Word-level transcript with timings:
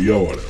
meia 0.00 0.16
hora. 0.16 0.40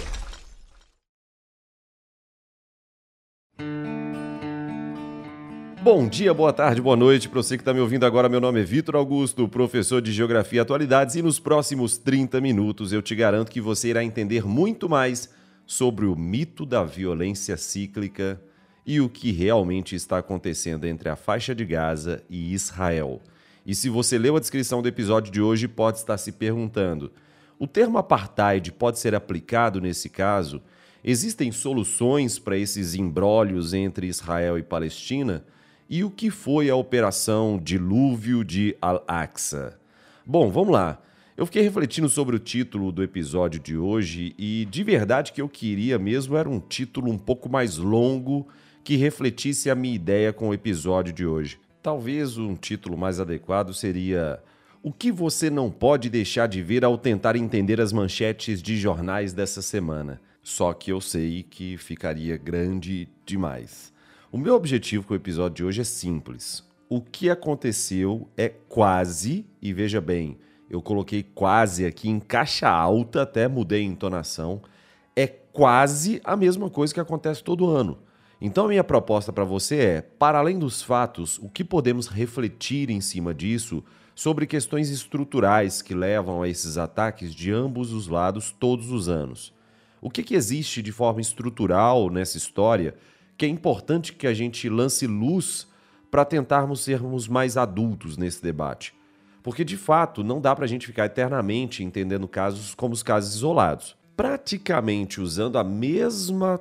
Bom 5.83 6.09
dia, 6.09 6.33
boa 6.33 6.53
tarde, 6.53 6.81
boa 6.81 6.95
noite 6.95 7.29
para 7.29 7.43
você 7.43 7.57
que 7.57 7.63
está 7.63 7.75
me 7.75 7.81
ouvindo 7.81 8.07
agora. 8.07 8.29
Meu 8.29 8.41
nome 8.41 8.61
é 8.61 8.63
Vitor 8.63 8.95
Augusto, 8.95 9.49
professor 9.49 10.01
de 10.01 10.13
Geografia 10.13 10.59
e 10.59 10.61
Atualidades, 10.61 11.17
e 11.17 11.23
nos 11.23 11.41
próximos 11.41 11.99
30 11.99 12.41
minutos 12.41 12.93
eu 12.93 13.03
te 13.03 13.15
garanto 13.17 13.51
que 13.51 13.61
você 13.61 13.89
irá 13.89 14.05
entender 14.05 14.47
muito 14.47 14.89
mais 14.89 15.31
sobre 15.67 16.07
o 16.07 16.15
mito 16.15 16.65
da 16.65 16.85
violência 16.85 17.57
cíclica 17.57 18.41
e 18.87 19.01
o 19.01 19.09
que 19.09 19.33
realmente 19.33 19.97
está 19.97 20.19
acontecendo 20.19 20.87
entre 20.87 21.09
a 21.09 21.17
faixa 21.17 21.55
de 21.55 21.65
Gaza 21.65 22.23
e 22.31 22.53
Israel. 22.53 23.21
E 23.67 23.75
se 23.75 23.89
você 23.89 24.17
leu 24.17 24.37
a 24.37 24.41
descrição 24.41 24.81
do 24.81 24.89
episódio 24.89 25.33
de 25.33 25.41
hoje, 25.41 25.67
pode 25.67 25.99
estar 25.99 26.19
se 26.19 26.33
perguntando: 26.33 27.11
o 27.61 27.67
termo 27.67 27.99
apartheid 27.99 28.73
pode 28.73 28.99
ser 28.99 29.15
aplicado 29.15 29.83
nesse 29.83 30.09
caso? 30.09 30.63
Existem 31.05 31.53
soluções 31.53 32.39
para 32.39 32.57
esses 32.57 32.95
embrólios 32.95 33.75
entre 33.75 34.07
Israel 34.07 34.59
e 34.59 34.63
Palestina? 34.63 35.45
E 35.87 36.03
o 36.03 36.11
que 36.11 36.31
foi 36.31 36.71
a 36.71 36.75
operação 36.75 37.61
Dilúvio 37.63 38.43
de 38.43 38.75
Al-Aqsa? 38.81 39.79
Bom, 40.25 40.51
vamos 40.51 40.73
lá. 40.73 41.03
Eu 41.37 41.45
fiquei 41.45 41.61
refletindo 41.61 42.09
sobre 42.09 42.35
o 42.35 42.39
título 42.39 42.91
do 42.91 43.03
episódio 43.03 43.61
de 43.61 43.77
hoje 43.77 44.35
e 44.39 44.67
de 44.71 44.83
verdade 44.83 45.31
que 45.31 45.43
eu 45.43 45.49
queria 45.49 45.99
mesmo 45.99 46.39
era 46.39 46.49
um 46.49 46.61
título 46.61 47.13
um 47.13 47.19
pouco 47.19 47.47
mais 47.51 47.77
longo 47.77 48.49
que 48.83 48.97
refletisse 48.97 49.69
a 49.69 49.75
minha 49.75 49.95
ideia 49.95 50.33
com 50.33 50.49
o 50.49 50.55
episódio 50.55 51.13
de 51.13 51.27
hoje. 51.27 51.61
Talvez 51.83 52.39
um 52.39 52.55
título 52.55 52.97
mais 52.97 53.21
adequado 53.21 53.75
seria 53.75 54.43
O 54.83 54.95
que 54.95 55.13
você 55.13 55.51
não 55.51 55.71
pode 55.71 56.09
deixar 56.09 56.47
de 56.47 56.63
ver 56.63 56.87
ao 56.87 56.97
tentar 56.97 57.37
entender 57.37 57.83
as 57.83 57.93
manchetes 57.93 58.63
de 58.63 58.79
jornais 58.79 59.35
dessa 59.35 59.61
semana. 59.61 60.19
Só 60.43 60.73
que 60.73 60.91
eu 60.91 61.03
sei 61.03 61.43
que 61.43 61.77
ficaria 61.77 62.39
grande 62.39 63.07
demais. 63.27 63.93
O 64.33 64.39
meu 64.39 64.55
objetivo 64.55 65.07
com 65.07 65.13
o 65.13 65.17
episódio 65.17 65.57
de 65.57 65.65
hoje 65.65 65.83
é 65.83 65.85
simples. 65.85 66.65
O 66.89 66.99
que 66.99 67.29
aconteceu 67.29 68.27
é 68.39 68.49
quase, 68.49 69.45
e 69.61 69.71
veja 69.75 70.01
bem, 70.01 70.39
eu 70.71 70.81
coloquei 70.81 71.23
quase 71.23 71.85
aqui 71.85 72.09
em 72.09 72.19
caixa 72.19 72.71
alta, 72.71 73.21
até 73.21 73.47
mudei 73.47 73.83
a 73.83 73.85
entonação, 73.85 74.63
é 75.15 75.27
quase 75.27 76.23
a 76.25 76.35
mesma 76.35 76.71
coisa 76.71 76.95
que 76.95 77.01
acontece 77.01 77.45
todo 77.45 77.69
ano. 77.69 77.99
Então, 78.41 78.67
minha 78.67 78.83
proposta 78.83 79.31
para 79.31 79.45
você 79.45 79.77
é, 79.77 80.01
para 80.01 80.39
além 80.39 80.59
dos 80.59 80.81
fatos, 80.81 81.39
o 81.43 81.51
que 81.51 81.63
podemos 81.63 82.07
refletir 82.07 82.89
em 82.89 83.03
cima 83.03 83.35
disso 83.35 83.85
sobre 84.21 84.47
questões 84.47 84.91
estruturais 84.91 85.81
que 85.81 85.95
levam 85.95 86.43
a 86.43 86.49
esses 86.49 86.77
ataques 86.77 87.35
de 87.35 87.51
ambos 87.51 87.91
os 87.91 88.07
lados 88.07 88.51
todos 88.51 88.91
os 88.91 89.09
anos. 89.09 89.51
O 89.99 90.11
que, 90.11 90.23
que 90.23 90.35
existe 90.35 90.83
de 90.83 90.93
forma 90.93 91.23
estrutural 91.23 92.11
nessa 92.11 92.37
história 92.37 92.95
que 93.39 93.47
é 93.47 93.49
importante 93.49 94.13
que 94.13 94.27
a 94.27 94.35
gente 94.35 94.69
lance 94.69 95.07
luz 95.07 95.67
para 96.11 96.27
tentarmos 96.27 96.81
sermos 96.81 97.29
mais 97.29 97.57
adultos 97.57 98.19
nesse 98.19 98.43
debate. 98.43 98.93
Porque, 99.43 99.65
de 99.65 99.79
fato, 99.79 100.23
não 100.23 100.39
dá 100.39 100.55
para 100.55 100.67
a 100.67 100.69
gente 100.69 100.87
ficar 100.87 101.07
eternamente 101.07 101.83
entendendo 101.83 102.29
casos 102.29 102.75
como 102.75 102.93
os 102.93 103.03
casos 103.03 103.35
isolados. 103.35 103.97
Praticamente 104.15 105.19
usando 105.19 105.57
a 105.57 105.65
mesma 105.65 106.61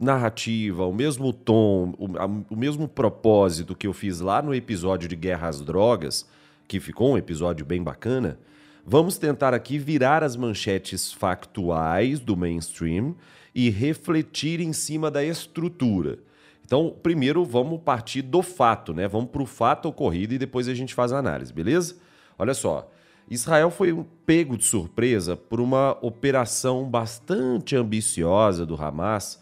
narrativa, 0.00 0.86
o 0.86 0.94
mesmo 0.94 1.34
tom, 1.34 1.92
o, 1.98 2.16
a, 2.16 2.24
o 2.24 2.56
mesmo 2.56 2.88
propósito 2.88 3.76
que 3.76 3.86
eu 3.86 3.92
fiz 3.92 4.20
lá 4.20 4.40
no 4.40 4.54
episódio 4.54 5.06
de 5.06 5.14
Guerra 5.16 5.48
às 5.48 5.60
Drogas, 5.60 6.26
que 6.66 6.80
ficou 6.80 7.12
um 7.12 7.18
episódio 7.18 7.64
bem 7.64 7.82
bacana, 7.82 8.38
vamos 8.86 9.18
tentar 9.18 9.54
aqui 9.54 9.78
virar 9.78 10.22
as 10.22 10.36
manchetes 10.36 11.12
factuais 11.12 12.20
do 12.20 12.36
mainstream 12.36 13.14
e 13.54 13.70
refletir 13.70 14.60
em 14.60 14.72
cima 14.72 15.10
da 15.10 15.24
estrutura. 15.24 16.18
Então, 16.64 16.94
primeiro 17.02 17.44
vamos 17.44 17.80
partir 17.82 18.22
do 18.22 18.42
fato, 18.42 18.94
né? 18.94 19.06
Vamos 19.06 19.30
para 19.30 19.42
o 19.42 19.46
fato 19.46 19.88
ocorrido 19.88 20.34
e 20.34 20.38
depois 20.38 20.66
a 20.66 20.74
gente 20.74 20.94
faz 20.94 21.12
a 21.12 21.18
análise, 21.18 21.52
beleza? 21.52 21.96
Olha 22.38 22.54
só, 22.54 22.90
Israel 23.30 23.70
foi 23.70 23.92
um 23.92 24.04
pego 24.26 24.56
de 24.56 24.64
surpresa 24.64 25.36
por 25.36 25.60
uma 25.60 25.96
operação 26.02 26.84
bastante 26.88 27.76
ambiciosa 27.76 28.66
do 28.66 28.74
Hamas, 28.82 29.40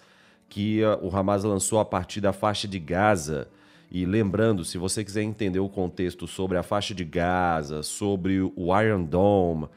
que 0.48 0.82
uh, 0.82 0.98
o 1.02 1.16
Hamas 1.16 1.44
lançou 1.44 1.80
a 1.80 1.84
partir 1.84 2.20
da 2.20 2.32
faixa 2.32 2.68
de 2.68 2.78
Gaza. 2.78 3.48
E 3.94 4.06
lembrando, 4.06 4.64
se 4.64 4.78
você 4.78 5.04
quiser 5.04 5.20
entender 5.20 5.60
o 5.60 5.68
contexto 5.68 6.26
sobre 6.26 6.56
a 6.56 6.62
faixa 6.62 6.94
de 6.94 7.04
Gaza, 7.04 7.82
sobre 7.82 8.40
o 8.40 8.80
Iron 8.80 9.04
Dome, 9.04 9.68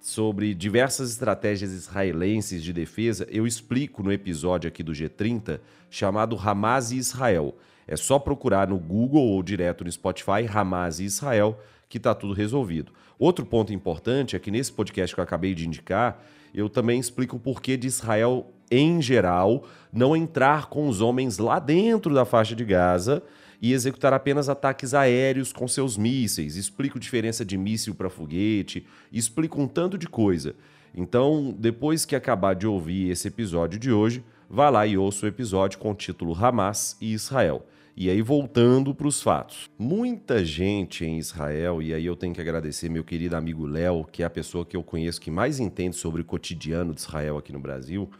sobre 0.00 0.54
diversas 0.54 1.10
estratégias 1.10 1.72
israelenses 1.72 2.62
de 2.62 2.72
defesa, 2.72 3.26
eu 3.28 3.48
explico 3.48 4.00
no 4.00 4.12
episódio 4.12 4.68
aqui 4.68 4.80
do 4.80 4.92
G30 4.92 5.58
chamado 5.90 6.38
Hamas 6.38 6.92
e 6.92 6.98
Israel. 6.98 7.58
É 7.84 7.96
só 7.96 8.16
procurar 8.16 8.68
no 8.68 8.78
Google 8.78 9.24
ou 9.24 9.42
direto 9.42 9.82
no 9.82 9.90
Spotify 9.90 10.46
Hamas 10.48 11.00
e 11.00 11.04
Israel 11.04 11.58
que 11.88 11.98
está 11.98 12.14
tudo 12.14 12.32
resolvido. 12.32 12.92
Outro 13.18 13.44
ponto 13.44 13.72
importante 13.72 14.36
é 14.36 14.38
que 14.38 14.52
nesse 14.52 14.72
podcast 14.72 15.12
que 15.12 15.20
eu 15.20 15.24
acabei 15.24 15.52
de 15.52 15.66
indicar, 15.66 16.22
eu 16.54 16.68
também 16.68 17.00
explico 17.00 17.38
o 17.38 17.40
porquê 17.40 17.76
de 17.76 17.88
Israel, 17.88 18.52
em 18.70 19.02
geral, 19.02 19.64
não 19.92 20.16
entrar 20.16 20.66
com 20.66 20.88
os 20.88 21.00
homens 21.00 21.38
lá 21.38 21.58
dentro 21.58 22.14
da 22.14 22.24
faixa 22.24 22.54
de 22.54 22.64
Gaza 22.64 23.20
e 23.60 23.72
executar 23.72 24.12
apenas 24.12 24.48
ataques 24.48 24.94
aéreos 24.94 25.52
com 25.52 25.66
seus 25.66 25.96
mísseis. 25.96 26.56
Explico 26.56 27.00
diferença 27.00 27.44
de 27.44 27.56
míssil 27.56 27.94
para 27.94 28.10
foguete, 28.10 28.86
explico 29.12 29.60
um 29.60 29.68
tanto 29.68 29.96
de 29.98 30.06
coisa. 30.06 30.54
Então, 30.94 31.54
depois 31.58 32.04
que 32.04 32.14
acabar 32.14 32.54
de 32.54 32.66
ouvir 32.66 33.10
esse 33.10 33.28
episódio 33.28 33.78
de 33.78 33.90
hoje, 33.90 34.24
vá 34.48 34.70
lá 34.70 34.86
e 34.86 34.96
ouça 34.96 35.26
o 35.26 35.28
episódio 35.28 35.78
com 35.78 35.90
o 35.90 35.94
título 35.94 36.34
Hamas 36.34 36.96
e 37.00 37.12
Israel. 37.12 37.66
E 37.96 38.10
aí, 38.10 38.20
voltando 38.22 38.92
para 38.92 39.06
os 39.06 39.22
fatos. 39.22 39.70
Muita 39.78 40.44
gente 40.44 41.04
em 41.04 41.18
Israel, 41.18 41.80
e 41.80 41.94
aí 41.94 42.04
eu 42.04 42.16
tenho 42.16 42.34
que 42.34 42.40
agradecer 42.40 42.88
meu 42.88 43.04
querido 43.04 43.36
amigo 43.36 43.66
Léo, 43.66 44.04
que 44.04 44.22
é 44.22 44.26
a 44.26 44.30
pessoa 44.30 44.66
que 44.66 44.76
eu 44.76 44.82
conheço 44.82 45.20
que 45.20 45.30
mais 45.30 45.60
entende 45.60 45.94
sobre 45.94 46.20
o 46.20 46.24
cotidiano 46.24 46.92
de 46.92 47.00
Israel 47.00 47.38
aqui 47.38 47.52
no 47.52 47.60
Brasil. 47.60 48.10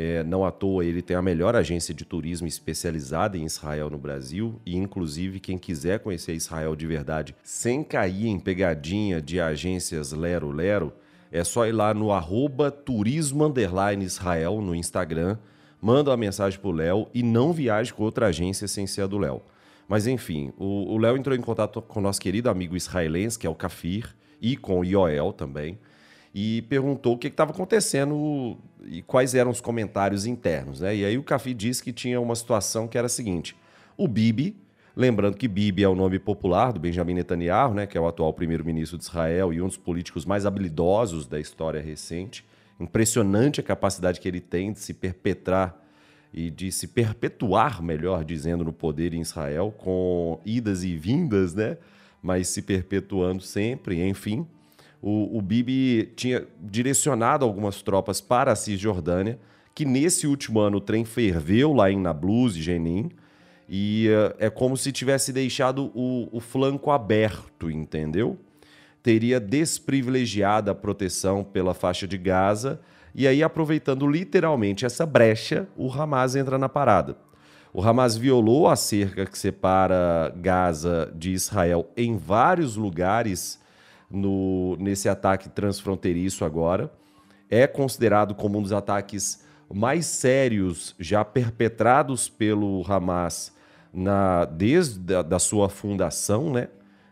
É, 0.00 0.22
não 0.22 0.44
à 0.44 0.52
toa, 0.52 0.84
ele 0.84 1.02
tem 1.02 1.16
a 1.16 1.20
melhor 1.20 1.56
agência 1.56 1.92
de 1.92 2.04
turismo 2.04 2.46
especializada 2.46 3.36
em 3.36 3.44
Israel 3.44 3.90
no 3.90 3.98
Brasil. 3.98 4.60
E, 4.64 4.76
inclusive, 4.76 5.40
quem 5.40 5.58
quiser 5.58 5.98
conhecer 5.98 6.34
Israel 6.34 6.76
de 6.76 6.86
verdade, 6.86 7.34
sem 7.42 7.82
cair 7.82 8.28
em 8.28 8.38
pegadinha 8.38 9.20
de 9.20 9.40
agências 9.40 10.12
Lero 10.12 10.52
Lero, 10.52 10.92
é 11.32 11.42
só 11.42 11.66
ir 11.66 11.72
lá 11.72 11.92
no 11.92 12.12
arroba 12.12 12.70
turismo 12.70 13.52
Israel 14.00 14.60
no 14.62 14.72
Instagram, 14.72 15.36
manda 15.82 16.12
uma 16.12 16.16
mensagem 16.16 16.60
pro 16.60 16.70
Léo 16.70 17.08
e 17.12 17.24
não 17.24 17.52
viaje 17.52 17.92
com 17.92 18.04
outra 18.04 18.28
agência 18.28 18.68
sem 18.68 18.86
ser 18.86 19.02
a 19.02 19.06
do 19.08 19.18
Léo. 19.18 19.42
Mas 19.88 20.06
enfim, 20.06 20.52
o 20.56 20.96
Léo 20.96 21.16
entrou 21.16 21.36
em 21.36 21.40
contato 21.40 21.82
com 21.82 21.98
o 21.98 22.02
nosso 22.02 22.20
querido 22.20 22.48
amigo 22.48 22.76
israelense, 22.76 23.36
que 23.36 23.48
é 23.48 23.50
o 23.50 23.54
Kafir, 23.54 24.14
e 24.40 24.56
com 24.56 24.78
o 24.78 24.84
Yoel 24.84 25.32
também 25.32 25.76
e 26.34 26.62
perguntou 26.62 27.14
o 27.14 27.18
que 27.18 27.28
estava 27.28 27.50
acontecendo 27.50 28.56
e 28.84 29.02
quais 29.02 29.34
eram 29.34 29.50
os 29.50 29.60
comentários 29.60 30.26
internos. 30.26 30.80
Né? 30.80 30.96
E 30.96 31.04
aí 31.04 31.18
o 31.18 31.22
Cafi 31.22 31.54
disse 31.54 31.82
que 31.82 31.92
tinha 31.92 32.20
uma 32.20 32.34
situação 32.34 32.86
que 32.86 32.96
era 32.96 33.06
a 33.06 33.10
seguinte: 33.10 33.56
o 33.96 34.06
Bibi, 34.06 34.56
lembrando 34.96 35.36
que 35.36 35.48
Bibi 35.48 35.82
é 35.82 35.88
o 35.88 35.94
nome 35.94 36.18
popular 36.18 36.72
do 36.72 36.80
Benjamin 36.80 37.14
Netanyahu, 37.14 37.74
né, 37.74 37.86
que 37.86 37.96
é 37.96 38.00
o 38.00 38.06
atual 38.06 38.32
primeiro-ministro 38.32 38.98
de 38.98 39.04
Israel 39.04 39.52
e 39.52 39.60
um 39.60 39.66
dos 39.66 39.76
políticos 39.76 40.24
mais 40.24 40.46
habilidosos 40.46 41.26
da 41.26 41.38
história 41.38 41.80
recente. 41.80 42.44
Impressionante 42.80 43.60
a 43.60 43.64
capacidade 43.64 44.20
que 44.20 44.28
ele 44.28 44.40
tem 44.40 44.72
de 44.72 44.78
se 44.78 44.94
perpetrar 44.94 45.84
e 46.32 46.50
de 46.50 46.70
se 46.70 46.86
perpetuar, 46.86 47.82
melhor 47.82 48.24
dizendo, 48.24 48.62
no 48.62 48.72
poder 48.72 49.14
em 49.14 49.20
Israel, 49.20 49.74
com 49.76 50.40
idas 50.44 50.84
e 50.84 50.94
vindas, 50.94 51.54
né? 51.54 51.78
Mas 52.22 52.48
se 52.48 52.62
perpetuando 52.62 53.42
sempre, 53.42 54.06
enfim 54.06 54.46
o, 55.00 55.38
o 55.38 55.40
Bibi 55.40 56.12
tinha 56.16 56.46
direcionado 56.60 57.44
algumas 57.44 57.82
tropas 57.82 58.20
para 58.20 58.52
a 58.52 58.56
Cisjordânia, 58.56 59.38
que 59.74 59.84
nesse 59.84 60.26
último 60.26 60.60
ano 60.60 60.78
o 60.78 60.80
trem 60.80 61.04
ferveu 61.04 61.72
lá 61.72 61.90
em 61.90 61.98
Nablus 61.98 62.56
e 62.56 62.62
Jenin, 62.62 63.10
e 63.68 64.08
uh, 64.08 64.34
é 64.38 64.50
como 64.50 64.76
se 64.76 64.90
tivesse 64.90 65.32
deixado 65.32 65.92
o, 65.94 66.28
o 66.32 66.40
flanco 66.40 66.90
aberto, 66.90 67.70
entendeu? 67.70 68.36
Teria 69.02 69.38
desprivilegiado 69.38 70.70
a 70.70 70.74
proteção 70.74 71.44
pela 71.44 71.74
faixa 71.74 72.06
de 72.06 72.18
Gaza, 72.18 72.80
e 73.14 73.26
aí, 73.26 73.42
aproveitando 73.42 74.06
literalmente 74.06 74.86
essa 74.86 75.04
brecha, 75.04 75.66
o 75.76 75.92
Hamas 75.92 76.36
entra 76.36 76.58
na 76.58 76.68
parada. 76.68 77.16
O 77.72 77.82
Hamas 77.82 78.16
violou 78.16 78.68
a 78.68 78.76
cerca 78.76 79.26
que 79.26 79.38
separa 79.38 80.32
Gaza 80.36 81.12
de 81.14 81.32
Israel 81.32 81.90
em 81.96 82.16
vários 82.16 82.76
lugares 82.76 83.60
no, 84.10 84.76
nesse 84.76 85.08
ataque 85.08 85.48
transfronteiriço 85.48 86.44
agora. 86.44 86.92
É 87.50 87.66
considerado 87.66 88.34
como 88.34 88.58
um 88.58 88.62
dos 88.62 88.72
ataques 88.72 89.44
mais 89.72 90.06
sérios 90.06 90.94
já 90.98 91.24
perpetrados 91.24 92.28
pelo 92.28 92.84
Hamas 92.88 93.52
na, 93.92 94.44
desde 94.44 95.14
a 95.14 95.22
da 95.22 95.38
sua 95.38 95.68
fundação, 95.68 96.52
né? 96.52 96.68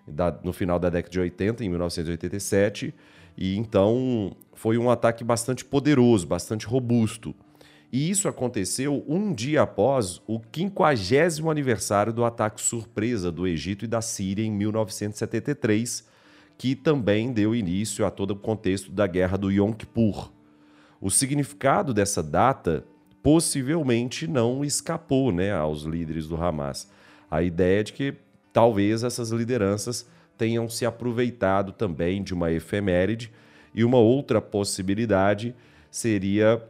Da, 0.06 0.38
no 0.44 0.52
final 0.52 0.78
da 0.78 0.88
década 0.88 1.12
de 1.12 1.20
80, 1.20 1.64
em 1.64 1.68
1987. 1.68 2.94
E 3.36 3.56
então 3.56 4.36
foi 4.54 4.78
um 4.78 4.90
ataque 4.90 5.24
bastante 5.24 5.64
poderoso, 5.64 6.26
bastante 6.26 6.66
robusto. 6.66 7.34
E 7.92 8.10
isso 8.10 8.28
aconteceu 8.28 9.04
um 9.06 9.32
dia 9.32 9.62
após 9.62 10.20
o 10.26 10.40
50 10.52 11.50
aniversário 11.50 12.12
do 12.12 12.24
ataque 12.24 12.60
surpresa 12.60 13.30
do 13.30 13.46
Egito 13.46 13.84
e 13.84 13.88
da 13.88 14.00
Síria 14.00 14.44
em 14.44 14.50
1973, 14.50 16.04
que 16.58 16.74
também 16.74 17.32
deu 17.32 17.54
início 17.54 18.04
a 18.06 18.10
todo 18.10 18.32
o 18.32 18.36
contexto 18.36 18.90
da 18.90 19.06
guerra 19.06 19.36
do 19.36 19.50
Yom 19.50 19.72
Kippur. 19.72 20.30
O 21.00 21.10
significado 21.10 21.92
dessa 21.92 22.22
data 22.22 22.84
possivelmente 23.22 24.26
não 24.26 24.64
escapou 24.64 25.32
né, 25.32 25.52
aos 25.52 25.82
líderes 25.82 26.26
do 26.26 26.36
Hamas. 26.36 26.90
A 27.30 27.42
ideia 27.42 27.82
de 27.82 27.92
que 27.92 28.14
talvez 28.52 29.02
essas 29.02 29.30
lideranças 29.30 30.08
tenham 30.38 30.68
se 30.68 30.86
aproveitado 30.86 31.72
também 31.72 32.22
de 32.22 32.32
uma 32.32 32.52
efeméride, 32.52 33.32
e 33.76 33.84
uma 33.84 33.98
outra 33.98 34.40
possibilidade 34.40 35.54
seria 35.90 36.62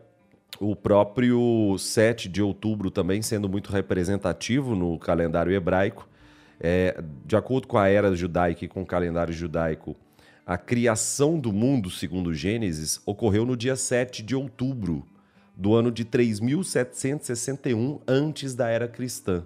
o 0.59 0.75
próprio 0.75 1.77
7 1.79 2.29
de 2.29 2.43
outubro 2.43 2.91
também 2.91 3.23
sendo 3.23 3.49
muito 3.49 3.71
representativo 3.71 4.75
no 4.75 4.99
calendário 4.99 5.53
hebraico. 5.53 6.09
É, 6.61 7.03
de 7.25 7.37
acordo 7.37 7.67
com 7.67 7.79
a 7.79 7.88
era 7.88 8.14
judaica 8.14 8.64
e 8.64 8.69
com 8.69 8.82
o 8.82 8.87
calendário 8.87 9.32
judaico, 9.32 9.97
a 10.47 10.56
criação 10.56 11.38
do 11.38 11.53
mundo, 11.53 11.91
segundo 11.91 12.32
Gênesis, 12.32 13.00
ocorreu 13.05 13.44
no 13.44 13.56
dia 13.56 13.76
7 13.76 14.23
de 14.23 14.35
outubro 14.37 15.05
do 15.56 15.75
ano 15.75 15.91
de 15.91 16.05
3761 16.05 18.00
antes 18.06 18.55
da 18.55 18.69
era 18.69 18.87
cristã. 18.87 19.44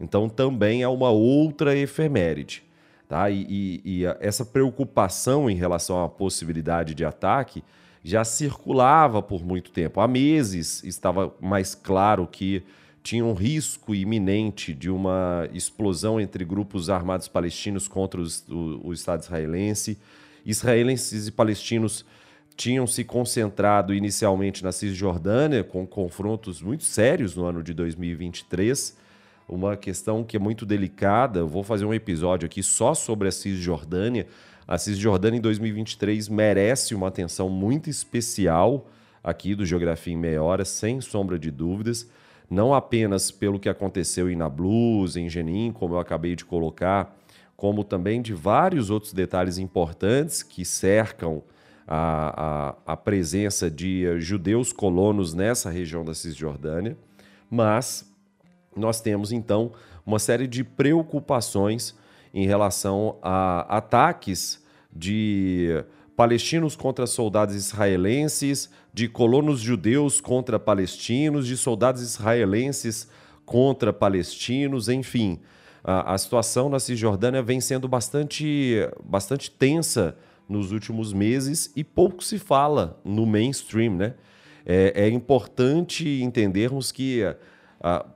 Então 0.00 0.28
também 0.28 0.82
é 0.82 0.88
uma 0.88 1.10
outra 1.10 1.76
efeméride. 1.76 2.62
Tá? 3.08 3.30
E, 3.30 3.46
e, 3.48 3.82
e 3.84 4.04
essa 4.20 4.44
preocupação 4.44 5.50
em 5.50 5.56
relação 5.56 6.04
à 6.04 6.08
possibilidade 6.08 6.94
de 6.94 7.04
ataque 7.04 7.64
já 8.04 8.22
circulava 8.22 9.22
por 9.22 9.44
muito 9.44 9.70
tempo. 9.70 10.00
Há 10.00 10.06
meses 10.06 10.84
estava 10.84 11.34
mais 11.40 11.74
claro 11.74 12.26
que 12.26 12.62
tinha 13.02 13.24
um 13.24 13.34
risco 13.34 13.94
iminente 13.94 14.74
de 14.74 14.90
uma 14.90 15.48
explosão 15.52 16.20
entre 16.20 16.44
grupos 16.44 16.90
armados 16.90 17.28
palestinos 17.28 17.88
contra 17.88 18.20
os, 18.20 18.46
o, 18.48 18.88
o 18.88 18.92
Estado 18.92 19.22
israelense 19.22 19.98
Israelenses 20.44 21.26
e 21.26 21.32
palestinos 21.32 22.06
tinham 22.56 22.86
se 22.86 23.04
concentrado 23.04 23.94
inicialmente 23.94 24.64
na 24.64 24.72
Cisjordânia, 24.72 25.62
com 25.62 25.86
confrontos 25.86 26.60
muito 26.62 26.84
sérios 26.84 27.36
no 27.36 27.44
ano 27.44 27.62
de 27.62 27.72
2023. 27.74 28.96
Uma 29.48 29.76
questão 29.76 30.24
que 30.24 30.36
é 30.36 30.40
muito 30.40 30.66
delicada. 30.66 31.40
Eu 31.40 31.46
vou 31.46 31.62
fazer 31.62 31.84
um 31.84 31.94
episódio 31.94 32.46
aqui 32.46 32.62
só 32.62 32.94
sobre 32.94 33.28
a 33.28 33.30
Cisjordânia. 33.30 34.26
A 34.66 34.76
Cisjordânia 34.76 35.38
em 35.38 35.40
2023 35.40 36.28
merece 36.28 36.94
uma 36.94 37.08
atenção 37.08 37.48
muito 37.48 37.88
especial 37.88 38.88
aqui 39.22 39.54
do 39.54 39.64
Geografia 39.64 40.14
em 40.14 40.16
Meia 40.16 40.42
Hora, 40.42 40.64
sem 40.64 41.00
sombra 41.00 41.38
de 41.38 41.50
dúvidas. 41.50 42.08
Não 42.50 42.72
apenas 42.72 43.30
pelo 43.30 43.58
que 43.58 43.68
aconteceu 43.68 44.30
em 44.30 44.36
Nablus, 44.36 45.16
em 45.16 45.28
Jenin, 45.28 45.72
como 45.72 45.94
eu 45.94 45.98
acabei 45.98 46.34
de 46.34 46.44
colocar, 46.44 47.14
como 47.56 47.84
também 47.84 48.22
de 48.22 48.32
vários 48.32 48.88
outros 48.88 49.12
detalhes 49.12 49.58
importantes 49.58 50.42
que 50.42 50.64
cercam 50.64 51.42
a, 51.86 52.74
a, 52.86 52.92
a 52.92 52.96
presença 52.96 53.70
de 53.70 54.20
judeus 54.20 54.72
colonos 54.72 55.34
nessa 55.34 55.70
região 55.70 56.04
da 56.04 56.14
Cisjordânia, 56.14 56.96
mas 57.50 58.10
nós 58.76 59.00
temos 59.00 59.32
então 59.32 59.72
uma 60.06 60.18
série 60.18 60.46
de 60.46 60.62
preocupações 60.62 61.96
em 62.32 62.46
relação 62.46 63.16
a 63.22 63.76
ataques 63.76 64.62
de 64.92 65.84
palestinos 66.18 66.76
contra 66.76 67.06
soldados 67.06 67.54
israelenses, 67.54 68.68
de 68.92 69.08
colonos 69.08 69.60
judeus 69.60 70.20
contra 70.20 70.58
palestinos, 70.58 71.46
de 71.46 71.56
soldados 71.56 72.02
israelenses 72.02 73.08
contra 73.46 73.90
palestinos, 73.90 74.90
enfim 74.90 75.40
a, 75.90 76.12
a 76.12 76.18
situação 76.18 76.68
na 76.68 76.78
Cisjordânia 76.78 77.42
vem 77.42 77.62
sendo 77.62 77.88
bastante, 77.88 78.76
bastante 79.02 79.50
tensa 79.50 80.14
nos 80.46 80.70
últimos 80.70 81.14
meses 81.14 81.72
e 81.74 81.82
pouco 81.82 82.22
se 82.22 82.38
fala 82.38 83.00
no 83.02 83.24
mainstream, 83.24 83.94
né? 83.94 84.14
É, 84.66 85.04
é 85.04 85.08
importante 85.08 86.06
entendermos 86.22 86.92
que 86.92 87.22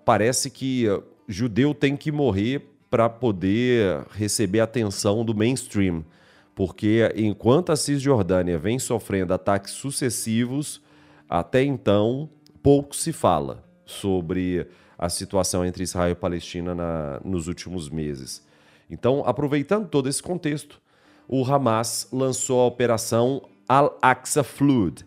parece 0.04 0.50
que 0.50 0.84
judeu 1.26 1.72
tem 1.72 1.96
que 1.96 2.12
morrer 2.12 2.68
para 2.90 3.08
poder 3.08 4.04
receber 4.10 4.60
atenção 4.60 5.24
do 5.24 5.34
mainstream, 5.34 6.04
porque 6.54 7.12
enquanto 7.16 7.72
a 7.72 7.76
Cisjordânia 7.76 8.58
vem 8.58 8.78
sofrendo 8.78 9.32
ataques 9.32 9.72
sucessivos, 9.72 10.82
até 11.28 11.62
então 11.62 12.28
pouco 12.62 12.94
se 12.94 13.12
fala 13.12 13.64
sobre 13.84 14.66
a 14.98 15.08
situação 15.08 15.64
entre 15.64 15.82
Israel 15.82 16.12
e 16.12 16.14
Palestina 16.14 16.74
na, 16.74 17.20
nos 17.24 17.48
últimos 17.48 17.88
meses. 17.88 18.46
Então, 18.88 19.22
aproveitando 19.26 19.88
todo 19.88 20.08
esse 20.08 20.22
contexto, 20.22 20.80
o 21.26 21.44
Hamas 21.44 22.08
lançou 22.12 22.60
a 22.60 22.66
operação 22.66 23.42
Al-Aqsa 23.66 24.44
Flood, 24.44 25.04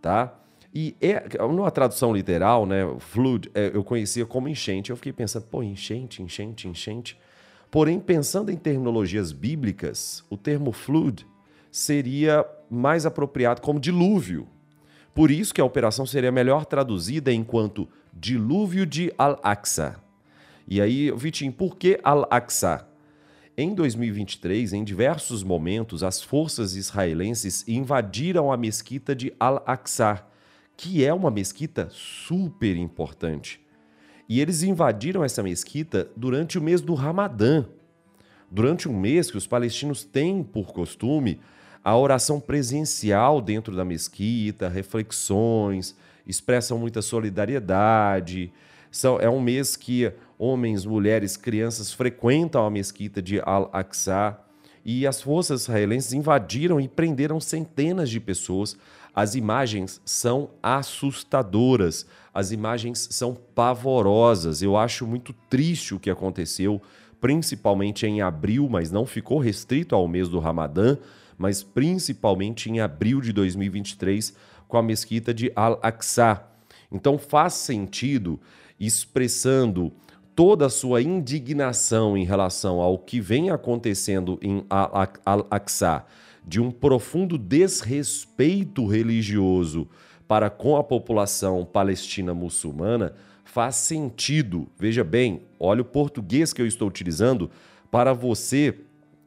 tá? 0.00 0.40
E 0.74 0.96
é, 1.00 1.22
numa 1.46 1.70
tradução 1.70 2.12
literal, 2.12 2.66
né, 2.66 2.82
flood, 2.98 3.48
é, 3.54 3.70
eu 3.72 3.84
conhecia 3.84 4.26
como 4.26 4.48
enchente. 4.48 4.90
Eu 4.90 4.96
fiquei 4.96 5.12
pensando, 5.12 5.44
pô, 5.44 5.62
enchente, 5.62 6.20
enchente, 6.20 6.66
enchente. 6.66 7.18
Porém, 7.74 7.98
pensando 7.98 8.52
em 8.52 8.56
terminologias 8.56 9.32
bíblicas, 9.32 10.24
o 10.30 10.36
termo 10.36 10.70
flood 10.70 11.26
seria 11.72 12.46
mais 12.70 13.04
apropriado 13.04 13.60
como 13.60 13.80
dilúvio. 13.80 14.46
Por 15.12 15.28
isso 15.28 15.52
que 15.52 15.60
a 15.60 15.64
operação 15.64 16.06
seria 16.06 16.30
melhor 16.30 16.66
traduzida 16.66 17.32
enquanto 17.32 17.88
dilúvio 18.12 18.86
de 18.86 19.12
Al-Aqsa. 19.18 20.00
E 20.68 20.80
aí, 20.80 21.10
Vitinho, 21.16 21.52
por 21.52 21.76
que 21.76 21.98
Al-Aqsa? 22.04 22.86
Em 23.56 23.74
2023, 23.74 24.72
em 24.72 24.84
diversos 24.84 25.42
momentos, 25.42 26.04
as 26.04 26.22
forças 26.22 26.76
israelenses 26.76 27.66
invadiram 27.66 28.52
a 28.52 28.56
mesquita 28.56 29.16
de 29.16 29.34
Al-Aqsa, 29.40 30.24
que 30.76 31.04
é 31.04 31.12
uma 31.12 31.28
mesquita 31.28 31.88
super 31.90 32.76
importante. 32.76 33.63
E 34.28 34.40
eles 34.40 34.62
invadiram 34.62 35.22
essa 35.22 35.42
mesquita 35.42 36.08
durante 36.16 36.58
o 36.58 36.62
mês 36.62 36.80
do 36.80 36.94
Ramadã. 36.94 37.64
Durante 38.50 38.88
um 38.88 38.98
mês 38.98 39.30
que 39.30 39.36
os 39.36 39.46
palestinos 39.46 40.04
têm 40.04 40.42
por 40.42 40.72
costume 40.72 41.40
a 41.82 41.96
oração 41.96 42.40
presencial 42.40 43.42
dentro 43.42 43.76
da 43.76 43.84
mesquita, 43.84 44.68
reflexões, 44.68 45.94
expressam 46.26 46.78
muita 46.78 47.02
solidariedade. 47.02 48.50
São, 48.90 49.20
é 49.20 49.28
um 49.28 49.40
mês 49.40 49.76
que 49.76 50.10
homens, 50.38 50.86
mulheres, 50.86 51.36
crianças 51.36 51.92
frequentam 51.92 52.64
a 52.64 52.70
mesquita 52.70 53.20
de 53.20 53.38
Al-Aqsa 53.44 54.38
e 54.84 55.06
as 55.06 55.20
forças 55.20 55.62
israelenses 55.62 56.12
invadiram 56.12 56.80
e 56.80 56.88
prenderam 56.88 57.40
centenas 57.40 58.08
de 58.08 58.20
pessoas. 58.20 58.76
As 59.14 59.34
imagens 59.34 60.00
são 60.04 60.50
assustadoras, 60.62 62.04
as 62.32 62.50
imagens 62.50 63.06
são 63.12 63.34
pavorosas. 63.34 64.60
Eu 64.60 64.76
acho 64.76 65.06
muito 65.06 65.32
triste 65.48 65.94
o 65.94 66.00
que 66.00 66.10
aconteceu, 66.10 66.82
principalmente 67.20 68.06
em 68.06 68.20
abril, 68.20 68.68
mas 68.68 68.90
não 68.90 69.06
ficou 69.06 69.38
restrito 69.38 69.94
ao 69.94 70.08
mês 70.08 70.28
do 70.28 70.40
Ramadã, 70.40 70.98
mas 71.38 71.62
principalmente 71.62 72.68
em 72.68 72.80
abril 72.80 73.20
de 73.20 73.32
2023 73.32 74.34
com 74.66 74.76
a 74.76 74.82
mesquita 74.82 75.32
de 75.32 75.52
Al-Aqsa. 75.54 76.42
Então 76.90 77.16
faz 77.16 77.54
sentido, 77.54 78.40
expressando 78.80 79.92
toda 80.34 80.66
a 80.66 80.70
sua 80.70 81.00
indignação 81.00 82.16
em 82.16 82.24
relação 82.24 82.80
ao 82.80 82.98
que 82.98 83.20
vem 83.20 83.50
acontecendo 83.50 84.38
em 84.42 84.64
Al-Aqsa, 84.68 86.04
de 86.46 86.60
um 86.60 86.70
profundo 86.70 87.38
desrespeito 87.38 88.86
religioso 88.86 89.88
para 90.26 90.50
com 90.50 90.76
a 90.76 90.84
população 90.84 91.64
palestina 91.64 92.34
muçulmana, 92.34 93.14
faz 93.44 93.76
sentido. 93.76 94.68
Veja 94.78 95.04
bem, 95.04 95.42
olha 95.58 95.82
o 95.82 95.84
português 95.84 96.52
que 96.52 96.60
eu 96.60 96.66
estou 96.66 96.88
utilizando 96.88 97.50
para 97.90 98.12
você 98.12 98.74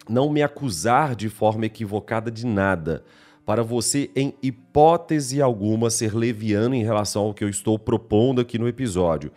não 0.10 0.30
me 0.30 0.42
acusar 0.42 1.16
de 1.16 1.30
forma 1.30 1.66
equivocada 1.66 2.32
de 2.32 2.46
nada 2.46 3.04
para 3.48 3.64
você, 3.64 4.12
em 4.14 4.34
hipótese 4.44 5.42
alguma, 5.42 5.90
ser 5.90 6.14
leviano 6.14 6.76
em 6.76 6.84
relação 6.84 7.24
ao 7.24 7.34
que 7.34 7.46
eu 7.46 7.48
estou 7.48 7.80
propondo 7.80 8.42
aqui 8.42 8.60
no 8.60 8.68
episódio. 8.68 9.32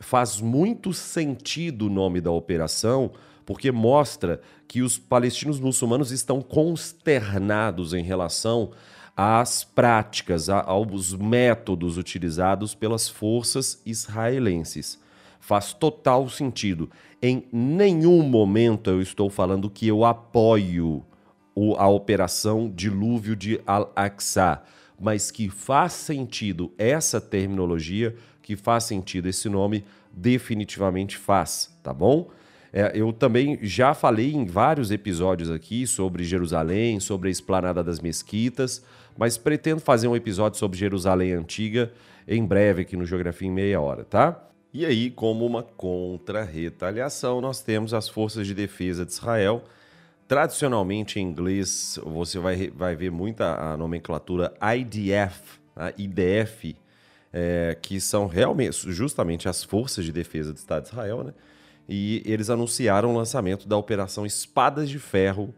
Faz 0.00 0.40
muito 0.40 0.92
sentido 0.92 1.86
o 1.86 1.88
nome 1.88 2.20
da 2.20 2.32
operação, 2.32 3.12
porque 3.44 3.70
mostra 3.70 4.40
que 4.66 4.82
os 4.82 4.98
palestinos 4.98 5.60
muçulmanos 5.60 6.10
estão 6.10 6.40
consternados 6.40 7.92
em 7.92 8.02
relação 8.02 8.70
às 9.16 9.64
práticas, 9.64 10.48
aos 10.48 11.12
métodos 11.12 11.98
utilizados 11.98 12.74
pelas 12.74 13.08
forças 13.08 13.82
israelenses. 13.84 14.98
Faz 15.40 15.72
total 15.72 16.28
sentido. 16.28 16.88
Em 17.20 17.46
nenhum 17.52 18.22
momento 18.22 18.90
eu 18.90 19.02
estou 19.02 19.28
falando 19.28 19.68
que 19.68 19.86
eu 19.86 20.04
apoio 20.04 21.04
a 21.76 21.88
operação 21.88 22.70
dilúvio 22.74 23.36
de 23.36 23.60
Al-Aqsa, 23.66 24.62
mas 24.98 25.30
que 25.30 25.50
faz 25.50 25.92
sentido 25.92 26.72
essa 26.78 27.20
terminologia, 27.20 28.14
que 28.40 28.56
faz 28.56 28.84
sentido 28.84 29.28
esse 29.28 29.48
nome, 29.48 29.84
definitivamente 30.12 31.16
faz, 31.16 31.76
tá 31.82 31.92
bom? 31.92 32.30
É, 32.72 32.92
eu 32.94 33.12
também 33.12 33.58
já 33.62 33.92
falei 33.92 34.32
em 34.32 34.46
vários 34.46 34.90
episódios 34.90 35.50
aqui 35.50 35.86
sobre 35.86 36.24
Jerusalém, 36.24 36.98
sobre 37.00 37.28
a 37.28 37.30
esplanada 37.30 37.84
das 37.84 38.00
mesquitas, 38.00 38.82
mas 39.16 39.36
pretendo 39.36 39.80
fazer 39.80 40.08
um 40.08 40.16
episódio 40.16 40.58
sobre 40.58 40.78
Jerusalém 40.78 41.32
antiga 41.32 41.92
em 42.26 42.44
breve 42.44 42.82
aqui 42.82 42.96
no 42.96 43.04
Geografia 43.04 43.46
em 43.46 43.50
Meia 43.50 43.80
Hora, 43.80 44.04
tá? 44.04 44.48
E 44.72 44.86
aí, 44.86 45.10
como 45.10 45.44
uma 45.44 45.62
contra-retaliação, 45.62 47.42
nós 47.42 47.60
temos 47.60 47.92
as 47.92 48.08
Forças 48.08 48.46
de 48.46 48.54
Defesa 48.54 49.04
de 49.04 49.12
Israel. 49.12 49.62
Tradicionalmente, 50.26 51.20
em 51.20 51.24
inglês, 51.24 52.00
você 52.02 52.38
vai, 52.38 52.70
vai 52.70 52.96
ver 52.96 53.10
muita 53.10 53.54
a 53.54 53.76
nomenclatura 53.76 54.54
IDF, 54.74 55.60
a 55.76 55.92
IDF, 55.98 56.74
é, 57.30 57.76
que 57.82 58.00
são 58.00 58.26
realmente, 58.26 58.90
justamente 58.90 59.46
as 59.46 59.62
Forças 59.62 60.06
de 60.06 60.12
Defesa 60.12 60.54
do 60.54 60.56
Estado 60.56 60.84
de 60.84 60.88
Israel, 60.88 61.22
né? 61.22 61.34
E 61.94 62.22
eles 62.24 62.48
anunciaram 62.48 63.10
o 63.10 63.14
lançamento 63.14 63.68
da 63.68 63.76
Operação 63.76 64.24
Espadas 64.24 64.88
de 64.88 64.98
Ferro 64.98 65.54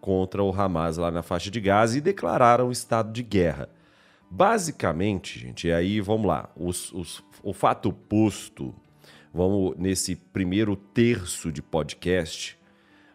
contra 0.00 0.42
o 0.42 0.50
Hamas 0.50 0.96
lá 0.96 1.10
na 1.10 1.22
faixa 1.22 1.50
de 1.50 1.60
Gaza 1.60 1.98
e 1.98 2.00
declararam 2.00 2.72
estado 2.72 3.12
de 3.12 3.22
guerra. 3.22 3.68
Basicamente, 4.30 5.38
gente, 5.38 5.70
aí 5.70 6.00
vamos 6.00 6.26
lá, 6.26 6.48
os, 6.56 6.90
os, 6.90 7.22
o 7.42 7.52
fato 7.52 7.92
posto, 7.92 8.74
vamos 9.30 9.76
nesse 9.76 10.16
primeiro 10.16 10.74
terço 10.74 11.52
de 11.52 11.60
podcast, 11.60 12.58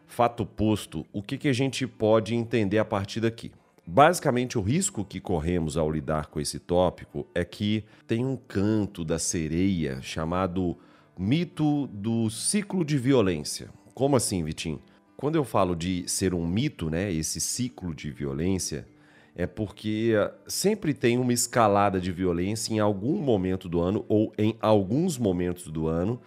fato 0.06 0.46
posto, 0.46 1.04
o 1.12 1.24
que, 1.24 1.40
que 1.40 1.48
a 1.48 1.54
gente 1.54 1.88
pode 1.88 2.36
entender 2.36 2.78
a 2.78 2.86
partir 2.86 3.20
daqui? 3.20 3.52
Basicamente, 3.84 4.60
o 4.60 4.62
risco 4.62 5.04
que 5.04 5.20
corremos 5.20 5.76
ao 5.76 5.90
lidar 5.90 6.28
com 6.28 6.40
esse 6.40 6.60
tópico 6.60 7.26
é 7.34 7.44
que 7.44 7.84
tem 8.06 8.24
um 8.24 8.38
canto 8.38 9.04
da 9.04 9.18
sereia 9.18 10.00
chamado 10.04 10.78
mito 11.20 11.86
do 11.88 12.30
ciclo 12.30 12.86
de 12.86 12.98
violência. 12.98 13.70
Como 13.94 14.16
assim, 14.16 14.42
Vitinho? 14.42 14.82
Quando 15.18 15.36
eu 15.36 15.44
falo 15.44 15.76
de 15.76 16.08
ser 16.08 16.34
um 16.34 16.48
mito, 16.48 16.90
né, 16.90 17.12
esse 17.12 17.42
ciclo 17.42 17.94
de 17.94 18.10
violência, 18.10 18.88
é 19.36 19.46
porque 19.46 20.14
sempre 20.48 20.94
tem 20.94 21.18
uma 21.18 21.34
escalada 21.34 22.00
de 22.00 22.10
violência 22.10 22.74
em 22.74 22.80
algum 22.80 23.22
momento 23.22 23.68
do 23.68 23.82
ano 23.82 24.06
ou 24.08 24.32
em 24.38 24.56
alguns 24.62 25.18
momentos 25.18 25.68
do 25.68 25.90
ano, 25.90 26.22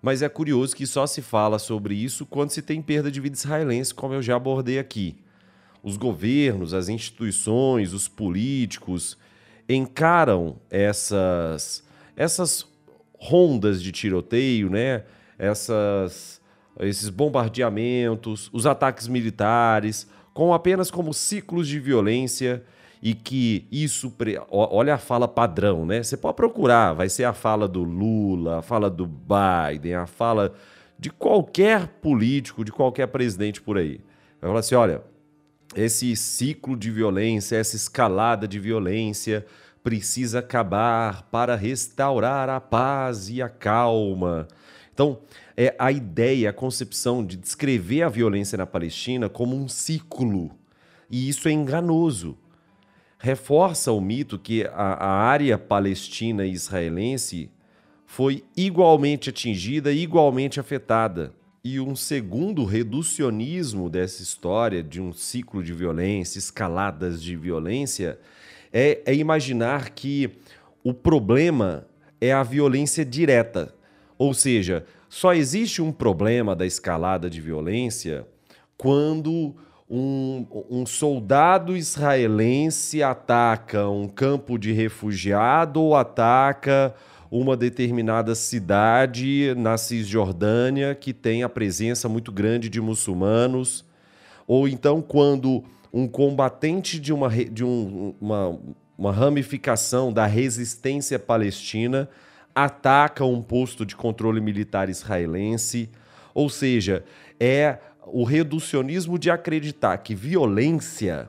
mas 0.00 0.22
é 0.22 0.28
curioso 0.30 0.74
que 0.74 0.86
só 0.86 1.06
se 1.06 1.20
fala 1.20 1.58
sobre 1.58 1.94
isso 1.94 2.24
quando 2.24 2.48
se 2.48 2.62
tem 2.62 2.80
perda 2.80 3.10
de 3.10 3.20
vida 3.20 3.36
israelense, 3.36 3.92
como 3.92 4.14
eu 4.14 4.22
já 4.22 4.36
abordei 4.36 4.78
aqui. 4.78 5.18
Os 5.82 5.98
governos, 5.98 6.72
as 6.72 6.88
instituições, 6.88 7.92
os 7.92 8.08
políticos 8.08 9.18
encaram 9.68 10.56
essas 10.70 11.86
essas 12.16 12.66
rondas 13.18 13.82
de 13.82 13.92
tiroteio, 13.92 14.70
né? 14.70 15.04
Essas 15.38 16.40
esses 16.80 17.08
bombardeamentos, 17.08 18.48
os 18.52 18.66
ataques 18.66 19.08
militares, 19.08 20.08
com 20.32 20.54
apenas 20.54 20.90
como 20.90 21.12
ciclos 21.12 21.66
de 21.66 21.80
violência 21.80 22.62
e 23.02 23.14
que 23.14 23.66
isso. 23.70 24.12
Olha 24.50 24.94
a 24.94 24.98
fala 24.98 25.26
padrão, 25.26 25.84
né? 25.84 26.02
Você 26.02 26.16
pode 26.16 26.36
procurar, 26.36 26.92
vai 26.92 27.08
ser 27.08 27.24
a 27.24 27.32
fala 27.32 27.66
do 27.66 27.82
Lula, 27.82 28.58
a 28.58 28.62
fala 28.62 28.88
do 28.88 29.06
Biden, 29.06 29.94
a 29.94 30.06
fala 30.06 30.54
de 30.98 31.10
qualquer 31.10 31.88
político, 32.00 32.64
de 32.64 32.72
qualquer 32.72 33.08
presidente 33.08 33.60
por 33.60 33.78
aí. 33.78 34.00
Vai 34.40 34.48
falar 34.50 34.60
assim: 34.60 34.74
olha, 34.74 35.02
esse 35.74 36.14
ciclo 36.14 36.76
de 36.76 36.90
violência, 36.90 37.56
essa 37.56 37.76
escalada 37.76 38.46
de 38.46 38.58
violência 38.58 39.44
precisa 39.88 40.40
acabar 40.40 41.22
para 41.30 41.56
restaurar 41.56 42.50
a 42.50 42.60
paz 42.60 43.30
e 43.30 43.40
a 43.40 43.48
calma. 43.48 44.46
Então, 44.92 45.20
é 45.56 45.74
a 45.78 45.90
ideia, 45.90 46.50
a 46.50 46.52
concepção 46.52 47.24
de 47.24 47.38
descrever 47.38 48.02
a 48.02 48.10
violência 48.10 48.58
na 48.58 48.66
Palestina 48.66 49.30
como 49.30 49.56
um 49.56 49.66
ciclo. 49.66 50.50
E 51.10 51.26
isso 51.26 51.48
é 51.48 51.52
enganoso. 51.52 52.36
Reforça 53.18 53.90
o 53.90 53.98
mito 53.98 54.38
que 54.38 54.64
a, 54.64 54.92
a 54.92 55.08
área 55.08 55.56
palestina 55.56 56.44
e 56.44 56.52
israelense 56.52 57.50
foi 58.04 58.44
igualmente 58.54 59.30
atingida, 59.30 59.90
igualmente 59.90 60.60
afetada. 60.60 61.32
E 61.64 61.80
um 61.80 61.96
segundo 61.96 62.66
reducionismo 62.66 63.88
dessa 63.88 64.22
história 64.22 64.82
de 64.82 65.00
um 65.00 65.14
ciclo 65.14 65.62
de 65.62 65.72
violência, 65.72 66.38
escaladas 66.38 67.22
de 67.22 67.34
violência, 67.36 68.18
é, 68.72 69.00
é 69.06 69.14
imaginar 69.14 69.90
que 69.90 70.30
o 70.82 70.92
problema 70.94 71.86
é 72.20 72.32
a 72.32 72.42
violência 72.42 73.04
direta. 73.04 73.74
Ou 74.16 74.34
seja, 74.34 74.84
só 75.08 75.32
existe 75.32 75.80
um 75.80 75.92
problema 75.92 76.54
da 76.54 76.66
escalada 76.66 77.30
de 77.30 77.40
violência 77.40 78.26
quando 78.76 79.54
um, 79.90 80.46
um, 80.70 80.86
soldado 80.86 81.76
israelense 81.76 83.02
ataca 83.02 83.88
um 83.88 84.06
campo 84.06 84.58
de 84.58 84.72
refugiado 84.72 85.80
ou 85.80 85.96
ataca 85.96 86.94
uma 87.30 87.56
determinada 87.56 88.34
cidade 88.34 89.54
na 89.56 89.76
Cisjordânia 89.78 90.94
que 90.94 91.12
tem 91.12 91.42
a 91.42 91.48
presença 91.48 92.08
muito 92.08 92.30
grande 92.30 92.68
de 92.68 92.80
muçulmanos, 92.80 93.84
ou 94.46 94.68
então 94.68 95.02
quando 95.02 95.64
um 95.92 96.06
combatente 96.06 96.98
de 96.98 97.12
uma, 97.12 97.28
de 97.28 97.64
um, 97.64 98.14
uma, 98.20 98.58
uma 98.96 99.12
ramificação 99.12 100.12
da 100.12 100.26
resistência 100.26 101.18
palestina 101.18 102.08
ataca 102.54 103.24
um 103.24 103.40
posto 103.40 103.86
de 103.86 103.94
controle 103.94 104.40
militar 104.40 104.88
israelense. 104.88 105.88
Ou 106.34 106.48
seja, 106.48 107.04
é 107.38 107.78
o 108.06 108.24
reducionismo 108.24 109.18
de 109.18 109.30
acreditar 109.30 109.98
que 109.98 110.14
violência 110.14 111.28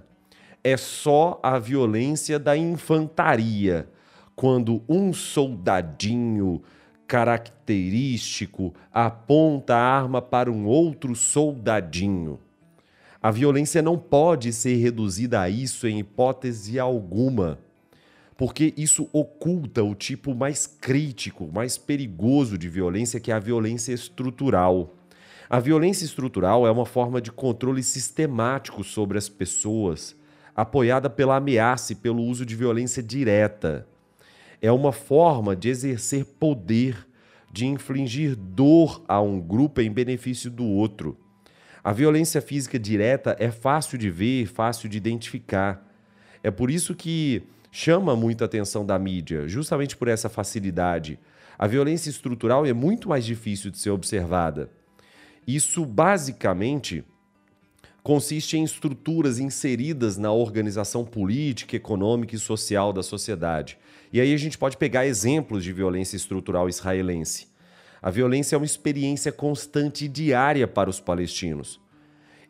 é 0.63 0.75
só 0.75 1.39
a 1.42 1.58
violência 1.58 2.38
da 2.38 2.56
infantaria, 2.58 3.88
quando 4.36 4.82
um 4.88 5.13
soldadinho 5.13 6.62
característico 7.08 8.74
aponta 8.94 9.75
a 9.75 9.80
arma 9.80 10.22
para 10.22 10.51
um 10.51 10.66
outro 10.66 11.16
soldadinho. 11.16 12.39
A 13.21 13.31
violência 13.31 13.81
não 13.81 13.97
pode 13.97 14.53
ser 14.53 14.75
reduzida 14.75 15.41
a 15.41 15.49
isso 15.49 15.88
em 15.88 15.99
hipótese 15.99 16.79
alguma 16.79 17.59
porque 18.39 18.73
isso 18.77 19.09
oculta 19.11 19.83
o 19.83 19.93
tipo 19.93 20.33
mais 20.33 20.65
crítico, 20.65 21.49
mais 21.53 21.77
perigoso 21.77 22.57
de 22.57 22.69
violência, 22.69 23.19
que 23.19 23.33
é 23.33 23.35
a 23.35 23.39
violência 23.39 23.91
estrutural. 23.91 24.95
A 25.49 25.59
violência 25.59 26.05
estrutural 26.05 26.65
é 26.65 26.71
uma 26.71 26.85
forma 26.85 27.19
de 27.19 27.33
controle 27.33 27.83
sistemático 27.83 28.81
sobre 28.81 29.17
as 29.17 29.27
pessoas, 29.27 30.15
apoiada 30.55 31.09
pela 31.09 31.35
ameaça 31.35 31.91
e 31.91 31.97
pelo 31.97 32.23
uso 32.23 32.45
de 32.45 32.55
violência 32.55 33.03
direta. 33.03 33.85
É 34.61 34.71
uma 34.71 34.93
forma 34.93 35.53
de 35.53 35.67
exercer 35.67 36.23
poder, 36.23 37.05
de 37.51 37.65
infligir 37.65 38.38
dor 38.38 39.03
a 39.05 39.19
um 39.19 39.38
grupo 39.41 39.81
em 39.81 39.91
benefício 39.91 40.49
do 40.49 40.63
outro. 40.63 41.17
A 41.83 41.93
violência 41.93 42.41
física 42.41 42.77
direta 42.77 43.36
é 43.39 43.51
fácil 43.51 43.98
de 43.98 44.09
ver, 44.09 44.45
fácil 44.48 44.89
de 44.89 44.98
identificar. 44.98 45.86
É 46.43 46.51
por 46.51 46.69
isso 46.69 46.93
que 46.93 47.43
chama 47.71 48.15
muita 48.15 48.45
atenção 48.45 48.86
da 48.86 48.98
mídia, 48.98 49.48
justamente 49.48 49.95
por 49.95 50.07
essa 50.07 50.29
facilidade. 50.29 51.19
A 51.57 51.67
violência 51.67 52.09
estrutural 52.09 52.65
é 52.65 52.74
muito 52.74 53.09
mais 53.09 53.25
difícil 53.25 53.69
de 53.69 53.77
ser 53.77 53.89
observada. 53.89 54.69
Isso 55.45 55.86
basicamente 55.86 57.03
consiste 58.01 58.57
em 58.57 58.63
estruturas 58.63 59.39
inseridas 59.39 60.17
na 60.17 60.31
organização 60.31 61.03
política, 61.03 61.75
econômica 61.75 62.36
e 62.36 62.39
social 62.39 62.93
da 62.93 63.03
sociedade. 63.03 63.77
E 64.12 64.19
aí 64.21 64.33
a 64.33 64.38
gente 64.38 64.57
pode 64.57 64.77
pegar 64.77 65.05
exemplos 65.05 65.63
de 65.63 65.74
violência 65.74 66.15
estrutural 66.15 66.69
israelense. 66.69 67.49
A 68.01 68.10
violência 68.10 68.56
é 68.56 68.58
uma 68.58 68.65
experiência 68.65 69.32
constante 69.32 70.06
e 70.06 70.08
diária 70.08 70.68
para 70.68 70.89
os 70.89 71.00
palestinos. 71.00 71.79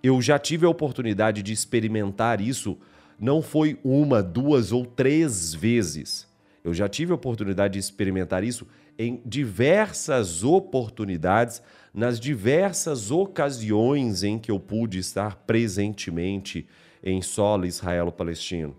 Eu 0.01 0.21
já 0.21 0.39
tive 0.39 0.65
a 0.65 0.69
oportunidade 0.69 1.41
de 1.41 1.51
experimentar 1.51 2.39
isso 2.39 2.77
não 3.19 3.41
foi 3.41 3.77
uma, 3.83 4.23
duas 4.23 4.71
ou 4.71 4.85
três 4.85 5.53
vezes. 5.53 6.25
Eu 6.63 6.73
já 6.73 6.87
tive 6.87 7.11
a 7.11 7.15
oportunidade 7.15 7.73
de 7.73 7.79
experimentar 7.79 8.43
isso 8.43 8.65
em 8.97 9.21
diversas 9.25 10.43
oportunidades, 10.43 11.61
nas 11.93 12.19
diversas 12.19 13.11
ocasiões 13.11 14.23
em 14.23 14.39
que 14.39 14.51
eu 14.51 14.59
pude 14.59 14.99
estar 14.99 15.35
presentemente 15.45 16.67
em 17.03 17.21
solo 17.21 17.65
israelo-palestino. 17.65 18.75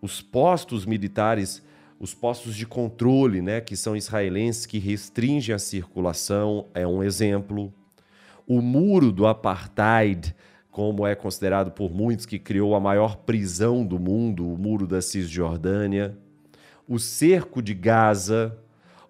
Os 0.00 0.20
postos 0.20 0.84
militares, 0.84 1.62
os 1.98 2.14
postos 2.14 2.54
de 2.54 2.66
controle, 2.66 3.40
né, 3.40 3.60
que 3.60 3.76
são 3.76 3.96
israelenses 3.96 4.66
que 4.66 4.78
restringem 4.78 5.54
a 5.54 5.58
circulação, 5.58 6.66
é 6.74 6.86
um 6.86 7.02
exemplo. 7.02 7.72
O 8.46 8.60
muro 8.60 9.10
do 9.10 9.26
apartheid 9.26 10.34
como 10.76 11.06
é 11.06 11.14
considerado 11.14 11.70
por 11.70 11.90
muitos 11.90 12.26
que 12.26 12.38
criou 12.38 12.74
a 12.74 12.80
maior 12.80 13.16
prisão 13.16 13.82
do 13.82 13.98
mundo, 13.98 14.46
o 14.46 14.58
Muro 14.58 14.86
da 14.86 15.00
Cisjordânia, 15.00 16.14
o 16.86 16.98
cerco 16.98 17.62
de 17.62 17.72
Gaza, 17.72 18.54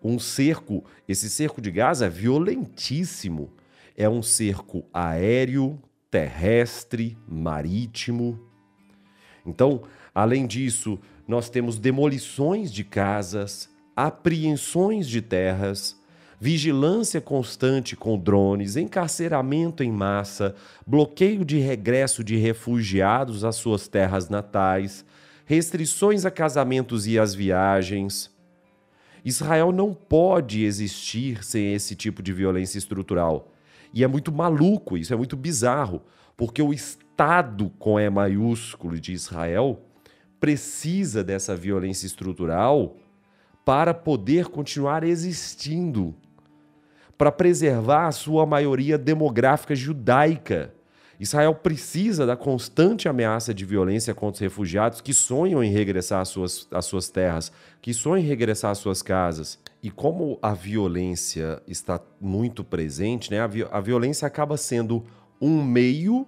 um 0.01 0.17
cerco, 0.17 0.85
esse 1.09 1.29
cerco 1.29 1.61
de 1.61 1.73
Gaza 1.73 2.07
é 2.07 2.09
violentíssimo. 2.09 3.51
É 3.97 4.09
um 4.09 4.23
cerco 4.23 4.85
aéreo, 4.95 5.77
terrestre, 6.09 7.19
marítimo. 7.27 8.39
Então, 9.45 9.83
além 10.15 10.47
disso, 10.47 11.01
nós 11.27 11.51
temos 11.51 11.79
demolições 11.79 12.73
de 12.73 12.85
casas, 12.85 13.69
apreensões 13.95 15.09
de 15.09 15.21
terras, 15.21 15.99
vigilância 16.39 17.21
constante 17.21 17.97
com 17.97 18.19
drones, 18.19 18.77
encarceramento 18.77 19.83
em 19.83 19.91
massa, 19.91 20.55
bloqueio 20.87 21.45
de 21.45 21.59
regresso 21.59 22.23
de 22.23 22.37
refugiados 22.37 23.45
às 23.45 23.57
suas 23.57 23.89
terras 23.89 24.29
natais, 24.29 25.05
restrições 25.47 26.25
a 26.25 26.31
casamentos 26.31 27.07
e 27.07 27.19
às 27.19 27.35
viagens. 27.35 28.31
Israel 29.25 29.73
não 29.73 29.93
pode 29.93 30.65
existir 30.65 31.43
sem 31.43 31.73
esse 31.73 31.97
tipo 31.97 32.23
de 32.23 32.33
violência 32.33 32.79
estrutural. 32.79 33.53
E 33.93 34.05
é 34.05 34.07
muito 34.07 34.31
maluco, 34.31 34.97
isso 34.97 35.13
é 35.13 35.17
muito 35.17 35.37
bizarro, 35.37 36.03
porque 36.37 36.61
o 36.61 36.73
Estado 36.73 37.73
com 37.79 37.99
E 37.99 38.11
maiúsculo 38.11 39.01
de 39.01 39.13
Israel 39.13 39.83
precisa 40.41 41.25
dessa 41.25 41.57
violência 41.57 42.07
estrutural 42.07 42.97
para 43.65 43.93
poder 43.93 44.47
continuar 44.47 45.03
existindo, 45.03 46.15
para 47.19 47.33
preservar 47.33 48.07
a 48.07 48.13
sua 48.13 48.47
maioria 48.47 48.97
demográfica 48.97 49.75
judaica. 49.75 50.73
Israel 51.19 51.55
precisa 51.55 52.27
da 52.27 52.37
constante 52.37 53.09
ameaça 53.09 53.55
de 53.55 53.65
violência 53.65 54.15
contra 54.15 54.35
os 54.35 54.41
refugiados 54.41 55.01
que 55.01 55.15
sonham 55.15 55.65
em 55.65 55.73
regressar 55.73 56.21
às 56.21 56.29
suas, 56.29 56.69
às 56.71 56.85
suas 56.85 57.09
terras, 57.09 57.51
que 57.81 57.95
sonham 57.95 58.23
em 58.23 58.29
regressar 58.29 58.71
às 58.71 58.79
suas 58.79 59.01
casas. 59.03 59.59
E 59.83 59.91
como 59.91 60.39
a 60.43 60.53
violência 60.53 61.61
está 61.67 62.01
muito 62.21 62.63
presente, 62.63 63.31
né, 63.31 63.41
a, 63.41 63.47
vi 63.47 63.67
a 63.71 63.81
violência 63.81 64.27
acaba 64.27 64.57
sendo 64.57 65.05
um 65.41 65.63
meio 65.65 66.27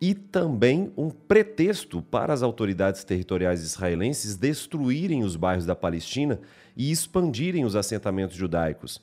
e 0.00 0.14
também 0.14 0.92
um 0.96 1.10
pretexto 1.10 2.00
para 2.00 2.32
as 2.32 2.42
autoridades 2.42 3.02
territoriais 3.02 3.62
israelenses 3.62 4.36
destruírem 4.36 5.24
os 5.24 5.34
bairros 5.34 5.66
da 5.66 5.74
Palestina 5.74 6.40
e 6.76 6.90
expandirem 6.90 7.64
os 7.64 7.74
assentamentos 7.74 8.36
judaicos. 8.36 9.02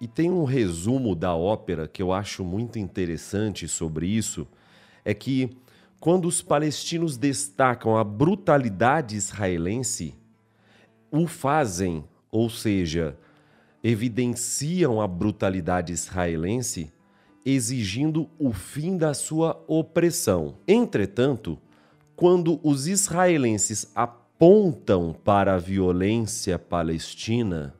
E 0.00 0.06
tem 0.06 0.30
um 0.30 0.44
resumo 0.44 1.16
da 1.16 1.34
ópera 1.34 1.88
que 1.88 2.02
eu 2.02 2.12
acho 2.12 2.44
muito 2.44 2.78
interessante 2.78 3.66
sobre 3.66 4.06
isso, 4.06 4.46
é 5.04 5.12
que 5.12 5.56
quando 5.98 6.26
os 6.26 6.42
palestinos 6.42 7.16
destacam 7.16 7.96
a 7.96 8.04
brutalidade 8.04 9.16
israelense, 9.16 10.14
o 11.10 11.26
fazem, 11.26 12.04
ou 12.30 12.50
seja, 12.50 13.16
evidenciam 13.82 15.00
a 15.00 15.08
brutalidade 15.08 15.92
israelense 15.92 16.92
exigindo 17.46 18.28
o 18.36 18.52
fim 18.52 18.96
da 18.96 19.14
sua 19.14 19.64
opressão. 19.68 20.56
Entretanto, 20.66 21.56
quando 22.16 22.58
os 22.60 22.88
israelenses 22.88 23.88
apontam 23.94 25.14
para 25.24 25.54
a 25.54 25.58
violência 25.58 26.58
palestina, 26.58 27.72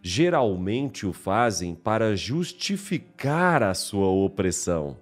geralmente 0.00 1.04
o 1.04 1.12
fazem 1.12 1.74
para 1.74 2.14
justificar 2.14 3.64
a 3.64 3.74
sua 3.74 4.06
opressão. 4.06 4.96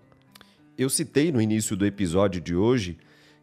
Eu 0.78 0.88
citei 0.88 1.30
no 1.30 1.42
início 1.42 1.76
do 1.76 1.84
episódio 1.84 2.40
de 2.40 2.56
hoje 2.56 2.96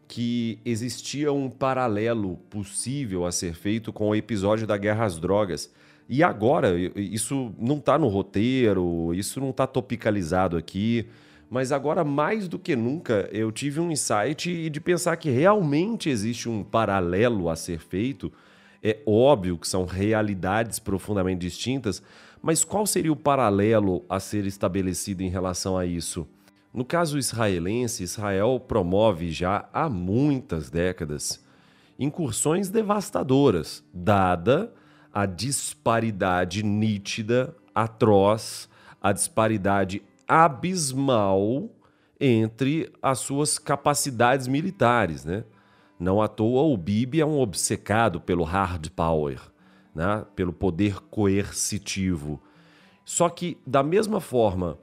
que 0.08 0.58
existia 0.64 1.32
um 1.32 1.48
paralelo 1.48 2.36
possível 2.50 3.24
a 3.24 3.30
ser 3.30 3.54
feito 3.54 3.92
com 3.92 4.08
o 4.08 4.14
episódio 4.14 4.66
da 4.66 4.76
guerra 4.76 5.04
às 5.04 5.18
drogas. 5.18 5.70
E 6.08 6.22
agora, 6.22 6.74
isso 6.96 7.52
não 7.58 7.76
está 7.76 7.98
no 7.98 8.08
roteiro, 8.08 9.12
isso 9.14 9.40
não 9.40 9.50
está 9.50 9.66
topicalizado 9.66 10.56
aqui, 10.56 11.06
mas 11.50 11.70
agora, 11.70 12.02
mais 12.02 12.48
do 12.48 12.58
que 12.58 12.74
nunca, 12.74 13.28
eu 13.30 13.52
tive 13.52 13.78
um 13.78 13.90
insight 13.90 14.70
de 14.70 14.80
pensar 14.80 15.16
que 15.16 15.30
realmente 15.30 16.08
existe 16.08 16.48
um 16.48 16.64
paralelo 16.64 17.50
a 17.50 17.56
ser 17.56 17.78
feito. 17.78 18.32
É 18.82 18.98
óbvio 19.06 19.58
que 19.58 19.68
são 19.68 19.84
realidades 19.84 20.78
profundamente 20.78 21.40
distintas, 21.40 22.02
mas 22.40 22.64
qual 22.64 22.86
seria 22.86 23.12
o 23.12 23.16
paralelo 23.16 24.04
a 24.08 24.18
ser 24.18 24.46
estabelecido 24.46 25.22
em 25.22 25.28
relação 25.28 25.76
a 25.76 25.84
isso? 25.84 26.26
No 26.72 26.84
caso 26.84 27.18
israelense, 27.18 28.02
Israel 28.02 28.60
promove 28.60 29.30
já 29.30 29.68
há 29.72 29.88
muitas 29.88 30.70
décadas 30.70 31.44
incursões 31.98 32.68
devastadoras, 32.68 33.82
dada 33.92 34.72
a 35.12 35.26
disparidade 35.26 36.62
nítida, 36.62 37.54
atroz, 37.74 38.68
a 39.00 39.12
disparidade 39.12 40.02
abismal 40.26 41.70
entre 42.20 42.92
as 43.00 43.20
suas 43.20 43.58
capacidades 43.58 44.48
militares, 44.48 45.24
né? 45.24 45.44
Não 45.98 46.22
à 46.22 46.28
toa 46.28 46.62
o 46.62 46.76
Bibi 46.76 47.20
é 47.20 47.26
um 47.26 47.40
obcecado 47.40 48.20
pelo 48.20 48.44
hard 48.44 48.88
power, 48.90 49.40
né? 49.94 50.24
pelo 50.36 50.52
poder 50.52 51.00
coercitivo. 51.10 52.40
Só 53.04 53.28
que 53.28 53.58
da 53.66 53.82
mesma 53.82 54.20
forma 54.20 54.78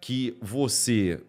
que 0.00 0.36
você 0.42 1.22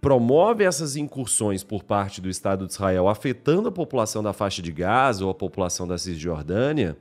promove 0.00 0.64
essas 0.64 0.96
incursões 0.96 1.62
por 1.62 1.84
parte 1.84 2.20
do 2.20 2.28
Estado 2.28 2.66
de 2.66 2.72
Israel 2.72 3.08
afetando 3.08 3.68
a 3.68 3.72
população 3.72 4.22
da 4.22 4.32
faixa 4.32 4.60
de 4.60 4.72
Gaza 4.72 5.24
ou 5.24 5.30
a 5.30 5.34
população 5.34 5.86
da 5.86 5.96
Cisjordânia, 5.96 6.96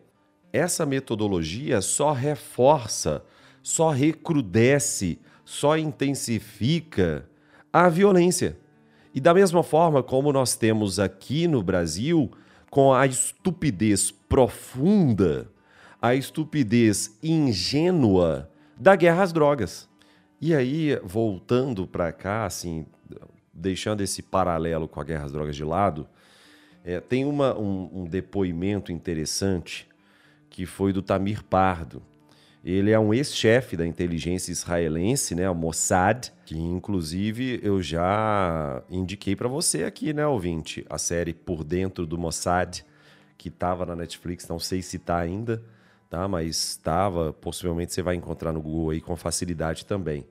essa 0.51 0.85
metodologia 0.85 1.81
só 1.81 2.11
reforça, 2.11 3.23
só 3.61 3.89
recrudesce, 3.89 5.19
só 5.43 5.77
intensifica 5.77 7.27
a 7.71 7.89
violência. 7.89 8.57
E 9.13 9.19
da 9.19 9.33
mesma 9.33 9.63
forma 9.63 10.03
como 10.03 10.31
nós 10.31 10.55
temos 10.55 10.99
aqui 10.99 11.47
no 11.47 11.63
Brasil, 11.63 12.31
com 12.69 12.93
a 12.93 13.05
estupidez 13.05 14.11
profunda, 14.11 15.49
a 16.01 16.13
estupidez 16.13 17.17
ingênua 17.23 18.49
da 18.75 18.95
guerra 18.95 19.23
às 19.23 19.33
drogas. 19.33 19.89
E 20.39 20.53
aí, 20.53 20.99
voltando 21.03 21.87
para 21.87 22.11
cá, 22.11 22.45
assim, 22.45 22.85
deixando 23.51 24.01
esse 24.01 24.21
paralelo 24.21 24.87
com 24.87 25.01
a 25.01 25.03
guerra 25.03 25.25
às 25.25 25.31
drogas 25.31 25.55
de 25.55 25.63
lado, 25.63 26.07
é, 26.83 26.99
tem 26.99 27.25
uma, 27.25 27.57
um, 27.57 27.89
um, 28.01 28.05
depoimento 28.05 28.91
interessante 28.91 29.87
que 30.57 30.65
foi 30.65 30.91
do 30.91 31.03
Tamir 31.03 31.43
Pardo. 31.43 32.01
Ele 32.65 32.89
é 32.89 32.97
um 32.97 33.13
ex-chefe 33.13 33.77
da 33.77 33.85
inteligência 33.85 34.51
israelense, 34.51 35.35
né, 35.35 35.47
o 35.47 35.53
Mossad, 35.53 36.31
que 36.47 36.57
inclusive 36.57 37.59
eu 37.61 37.79
já 37.79 38.81
indiquei 38.89 39.35
para 39.35 39.47
você 39.47 39.83
aqui, 39.83 40.13
né, 40.13 40.25
ouvinte, 40.25 40.83
a 40.89 40.97
série 40.97 41.31
Por 41.31 41.63
Dentro 41.63 42.07
do 42.07 42.17
Mossad, 42.17 42.83
que 43.37 43.49
estava 43.49 43.85
na 43.85 43.95
Netflix, 43.95 44.47
não 44.47 44.57
sei 44.57 44.81
se 44.81 44.97
está 44.97 45.19
ainda, 45.19 45.61
tá? 46.09 46.27
Mas 46.27 46.69
estava, 46.69 47.31
possivelmente 47.33 47.93
você 47.93 48.01
vai 48.01 48.15
encontrar 48.15 48.51
no 48.51 48.59
Google 48.59 48.89
aí 48.89 48.99
com 48.99 49.15
facilidade 49.15 49.85
também. 49.85 50.25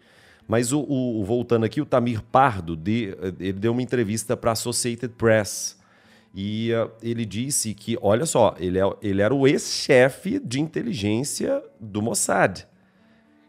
Mas 0.48 0.72
o, 0.72 0.80
o 0.80 1.24
voltando 1.24 1.64
aqui, 1.64 1.80
o 1.80 1.86
Tamir 1.86 2.20
Pardo, 2.20 2.74
de, 2.74 3.16
ele 3.38 3.60
deu 3.60 3.70
uma 3.70 3.82
entrevista 3.82 4.36
para 4.36 4.50
a 4.50 4.54
Associated 4.54 5.14
Press 5.14 5.75
e 6.38 6.70
uh, 6.74 6.90
ele 7.02 7.24
disse 7.24 7.72
que, 7.72 7.96
olha 8.02 8.26
só, 8.26 8.54
ele, 8.58 8.78
é, 8.78 8.82
ele 9.00 9.22
era 9.22 9.34
o 9.34 9.48
ex-chefe 9.48 10.38
de 10.38 10.60
inteligência 10.60 11.64
do 11.80 12.02
Mossad. 12.02 12.66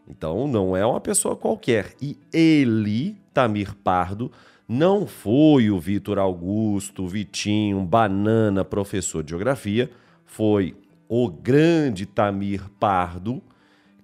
Então 0.08 0.48
não 0.48 0.74
é 0.74 0.86
uma 0.86 0.98
pessoa 0.98 1.36
qualquer. 1.36 1.94
E 2.00 2.16
ele, 2.32 3.18
Tamir 3.34 3.74
Pardo, 3.74 4.32
não 4.66 5.06
foi 5.06 5.70
o 5.70 5.78
Vitor 5.78 6.18
Augusto, 6.18 7.06
Vitinho, 7.06 7.82
banana 7.82 8.64
professor 8.64 9.22
de 9.22 9.30
geografia, 9.30 9.90
foi 10.24 10.74
o 11.06 11.28
grande 11.28 12.06
Tamir 12.06 12.70
Pardo, 12.80 13.42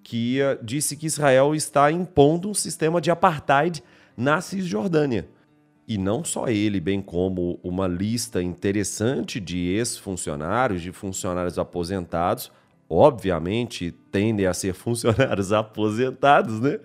que 0.03 0.40
uh, 0.42 0.62
disse 0.62 0.94
que 0.94 1.07
Israel 1.07 1.55
está 1.55 1.90
impondo 1.90 2.51
um 2.51 2.55
sistema 2.55 3.01
de 3.01 3.11
apartheid 3.11 3.83
na 4.14 4.42
Cisjordânia. 4.42 5.27
E 5.87 5.99
não 5.99 6.25
só 6.25 6.49
ele, 6.49 6.81
bem 6.81 7.03
como 7.03 7.59
uma 7.62 7.87
lista 7.87 8.42
interessante 8.42 9.38
de 9.38 9.59
ex-funcionários, 9.59 10.81
de 10.81 10.90
funcionários 10.92 11.59
aposentados, 11.59 12.51
obviamente 12.88 13.92
tendem 14.11 14.47
a 14.47 14.55
ser 14.55 14.73
funcionários 14.75 15.53
aposentados, 15.53 16.61
né? 16.61 16.81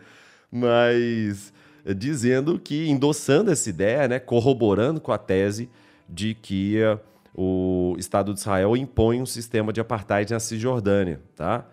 Mas 0.51 1.53
uh, 1.85 1.95
dizendo 1.95 2.59
que, 2.59 2.89
endossando 2.89 3.51
essa 3.51 3.69
ideia, 3.69 4.07
né, 4.07 4.19
corroborando 4.19 4.99
com 4.99 5.11
a 5.11 5.17
tese 5.17 5.69
de 6.07 6.33
que 6.33 6.77
uh, 6.83 6.99
o 7.33 7.95
Estado 7.97 8.33
de 8.33 8.39
Israel 8.39 8.75
impõe 8.75 9.21
um 9.21 9.25
sistema 9.25 9.71
de 9.71 9.79
apartheid 9.79 10.31
na 10.33 10.39
Cisjordânia, 10.39 11.21
tá? 11.35 11.65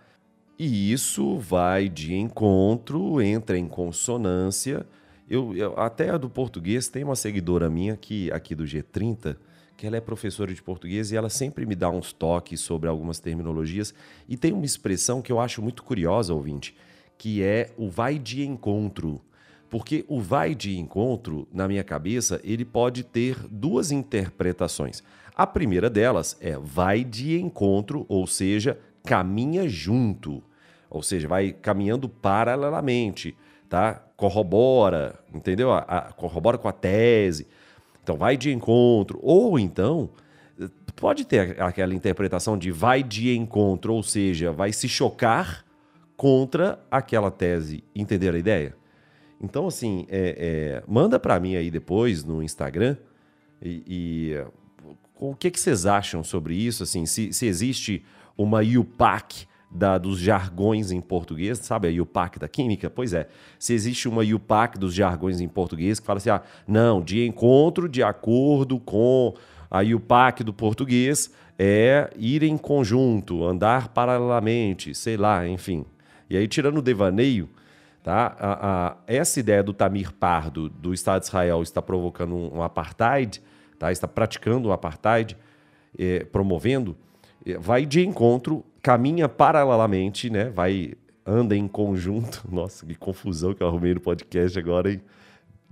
E 0.59 0.93
isso 0.93 1.39
vai 1.39 1.89
de 1.89 2.15
encontro, 2.15 3.21
entra 3.21 3.59
em 3.59 3.67
consonância 3.67 4.87
Eu, 5.29 5.57
eu, 5.57 5.79
até 5.79 6.17
do 6.19 6.31
português, 6.31 6.89
tem 6.89 7.03
uma 7.05 7.17
seguidora 7.17 7.69
minha 7.69 7.97
que, 7.97 8.31
aqui 8.31 8.55
do 8.55 8.65
G30 8.65 9.37
que 9.77 9.87
ela 9.87 9.97
é 9.97 10.01
professora 10.01 10.53
de 10.55 10.63
português 10.63 11.13
e 11.13 11.17
ela 11.17 11.29
sempre 11.29 11.67
me 11.67 11.75
dá 11.75 11.91
uns 11.91 12.13
toques 12.13 12.61
sobre 12.61 12.89
algumas 12.89 13.21
terminologias. 13.21 13.93
E 14.29 14.37
tem 14.37 14.53
uma 14.53 14.65
expressão 14.65 15.21
que 15.21 15.31
eu 15.31 15.39
acho 15.39 15.61
muito 15.61 15.83
curiosa, 15.83 16.33
ouvinte, 16.33 16.75
que 17.19 17.43
é 17.43 17.71
o 17.77 17.91
vai 17.91 18.19
de 18.19 18.45
encontro. 18.47 19.21
Porque 19.69 20.05
o 20.09 20.21
vai 20.21 20.55
de 20.55 20.79
encontro, 20.79 21.47
na 21.53 21.69
minha 21.69 21.85
cabeça, 21.85 22.41
ele 22.43 22.65
pode 22.65 23.05
ter 23.05 23.37
duas 23.51 23.91
interpretações. 23.91 25.03
A 25.35 25.47
primeira 25.47 25.91
delas 25.91 26.37
é 26.41 26.57
vai 26.57 27.05
de 27.05 27.39
encontro, 27.39 28.07
ou 28.09 28.27
seja, 28.27 28.79
caminha 29.05 29.69
junto. 29.69 30.43
Ou 30.89 31.03
seja, 31.03 31.29
vai 31.29 31.53
caminhando 31.53 32.09
paralelamente, 32.09 33.37
tá? 33.69 34.06
Corrobora, 34.17 35.19
entendeu? 35.33 35.73
A, 35.73 35.79
a, 35.79 36.01
corrobora 36.13 36.57
com 36.57 36.69
a 36.69 36.73
tese. 36.73 37.47
Então, 38.03 38.17
vai 38.17 38.37
de 38.37 38.53
encontro. 38.53 39.19
Ou 39.23 39.59
então, 39.59 40.11
pode 40.95 41.25
ter 41.25 41.61
aquela 41.61 41.95
interpretação 41.95 42.57
de 42.57 42.71
vai 42.71 43.03
de 43.03 43.37
encontro, 43.37 43.95
ou 43.95 44.03
seja, 44.03 44.53
vai 44.53 44.73
se 44.73 44.89
chocar 44.89 45.65
contra 46.17 46.79
aquela 46.91 47.31
tese. 47.31 47.85
Entender 47.95 48.35
a 48.35 48.39
ideia? 48.39 48.75
Então, 49.41 49.67
assim, 49.67 50.07
é, 50.09 50.81
é, 50.81 50.83
manda 50.89 51.21
para 51.21 51.39
mim 51.39 51.57
aí 51.57 51.71
depois 51.71 52.25
no 52.25 52.43
Instagram 52.43 52.97
e, 53.61 53.83
e 53.87 54.45
o 55.19 55.35
que, 55.35 55.51
que 55.51 55.61
vocês 55.61 55.87
acham 55.87 56.25
sobre 56.25 56.55
isso? 56.55 56.83
Assim, 56.83 57.05
se, 57.07 57.33
se 57.33 57.47
existe 57.47 58.05
uma 58.37 58.61
UPAC 58.61 59.47
da, 59.71 59.99
dos 59.99 60.19
jargões 60.19 60.91
em 60.91 61.01
português, 61.01 61.59
sabe 61.59 61.89
a 61.89 62.03
UPAC 62.03 62.39
da 62.39 62.49
química? 62.49 62.89
Pois 62.89 63.13
é, 63.13 63.29
se 63.59 63.75
existe 63.75 64.09
uma 64.09 64.23
UPAC 64.23 64.79
dos 64.79 64.95
jargões 64.95 65.41
em 65.41 65.49
português 65.49 66.01
que 66.01 66.07
fala 66.07 66.19
assim, 66.19 66.31
ah, 66.31 66.43
não, 66.67 67.03
de 67.03 67.27
encontro 67.27 67.89
de 67.89 68.03
acordo 68.03 68.79
com 68.79 69.35
a 69.71 69.83
UPAC 69.83 70.45
do 70.45 70.53
português 70.53 71.31
é 71.59 72.11
ir 72.17 72.43
em 72.43 72.57
conjunto, 72.57 73.45
andar 73.45 73.89
paralelamente, 73.89 74.95
sei 74.95 75.17
lá, 75.17 75.47
enfim. 75.47 75.85
E 76.29 76.37
aí, 76.37 76.47
tirando 76.47 76.79
o 76.79 76.83
devaneio, 76.83 77.49
Tá? 78.07 78.37
A, 78.39 78.87
a, 78.87 78.97
essa 79.09 79.41
ideia 79.41 79.65
do 79.65 79.73
Tamir 79.73 80.13
Pardo, 80.13 80.69
do 80.69 80.95
Estado 80.95 81.23
de 81.23 81.27
Israel, 81.27 81.61
está 81.61 81.83
provocando 81.83 82.37
um, 82.37 82.59
um 82.59 82.63
apartheid, 82.63 83.43
tá? 83.81 83.91
está 83.91 84.07
praticando 84.07 84.69
um 84.69 84.73
apartheid, 84.73 85.37
é, 85.99 86.21
promovendo, 86.21 86.97
é, 87.45 87.59
vai 87.59 87.85
de 87.85 88.07
encontro, 88.07 88.65
caminha 88.87 89.29
paralelamente, 89.29 90.31
né? 90.31 90.49
vai, 90.49 90.95
anda 91.27 91.57
em 91.57 91.67
conjunto. 91.67 92.45
Nossa, 92.49 92.87
que 92.87 92.95
confusão 92.95 93.53
que 93.53 93.61
eu 93.61 93.67
arrumei 93.67 93.93
no 93.93 94.01
podcast 94.01 94.57
agora, 94.57 94.93
hein? 94.93 95.01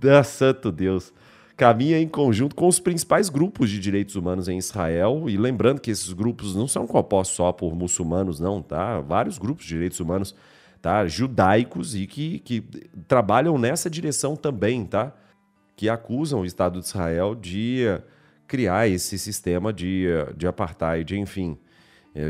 Ah, 0.03 0.21
santo 0.21 0.69
Deus! 0.69 1.13
Caminha 1.55 1.97
em 1.97 2.09
conjunto 2.09 2.53
com 2.53 2.67
os 2.67 2.77
principais 2.77 3.29
grupos 3.29 3.69
de 3.69 3.79
direitos 3.79 4.17
humanos 4.17 4.49
em 4.49 4.57
Israel. 4.57 5.29
E 5.29 5.37
lembrando 5.37 5.79
que 5.79 5.89
esses 5.89 6.11
grupos 6.11 6.53
não 6.53 6.67
são 6.67 6.85
compostos 6.85 7.37
só 7.37 7.53
por 7.53 7.73
muçulmanos, 7.73 8.41
não, 8.41 8.61
tá? 8.61 8.99
Vários 8.99 9.37
grupos 9.37 9.63
de 9.63 9.69
direitos 9.69 10.01
humanos 10.01 10.35
tá? 10.81 11.07
judaicos 11.07 11.95
e 11.95 12.05
que, 12.05 12.39
que 12.39 12.59
trabalham 13.07 13.57
nessa 13.57 13.89
direção 13.89 14.35
também, 14.35 14.83
tá? 14.83 15.15
que 15.77 15.87
acusam 15.87 16.41
o 16.41 16.45
Estado 16.45 16.81
de 16.81 16.85
Israel 16.85 17.33
de 17.33 17.85
criar 18.45 18.89
esse 18.89 19.17
sistema 19.17 19.71
de, 19.71 20.07
de 20.35 20.45
apartheid, 20.45 21.17
enfim, 21.17 21.57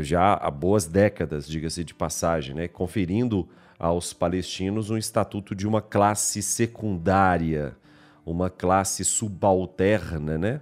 já 0.02 0.34
há 0.34 0.50
boas 0.50 0.86
décadas, 0.86 1.46
diga-se 1.46 1.84
de 1.84 1.94
passagem, 1.94 2.54
né? 2.54 2.66
conferindo 2.66 3.48
aos 3.78 4.12
palestinos 4.12 4.90
um 4.90 4.96
estatuto 4.96 5.54
de 5.54 5.66
uma 5.66 5.80
classe 5.80 6.42
secundária, 6.42 7.76
uma 8.24 8.50
classe 8.50 9.04
subalterna, 9.04 10.36
né? 10.36 10.60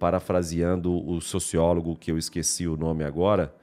parafraseando 0.00 0.92
o 1.08 1.20
sociólogo 1.20 1.96
que 1.96 2.10
eu 2.10 2.18
esqueci 2.18 2.66
o 2.66 2.76
nome 2.76 3.04
agora, 3.04 3.54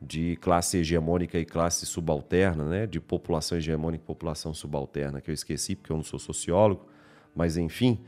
de 0.00 0.36
classe 0.36 0.78
hegemônica 0.78 1.38
e 1.38 1.44
classe 1.44 1.84
subalterna, 1.84 2.64
né? 2.64 2.86
de 2.86 3.00
população 3.00 3.58
hegemônica 3.58 4.04
e 4.04 4.06
população 4.06 4.54
subalterna, 4.54 5.20
que 5.20 5.30
eu 5.30 5.34
esqueci 5.34 5.74
porque 5.74 5.90
eu 5.92 5.96
não 5.96 6.04
sou 6.04 6.20
sociólogo, 6.20 6.86
mas 7.34 7.56
enfim. 7.56 7.98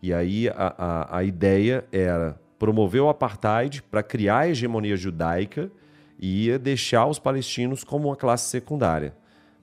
E 0.00 0.14
aí 0.14 0.48
a, 0.48 0.74
a, 0.78 1.18
a 1.18 1.24
ideia 1.24 1.84
era 1.90 2.38
promover 2.56 3.00
o 3.00 3.08
apartheid 3.08 3.82
para 3.82 4.02
criar 4.02 4.38
a 4.38 4.48
hegemonia 4.48 4.96
judaica 4.96 5.70
e 6.18 6.56
deixar 6.58 7.06
os 7.06 7.18
palestinos 7.18 7.84
como 7.84 8.08
uma 8.08 8.16
classe 8.16 8.48
secundária, 8.48 9.14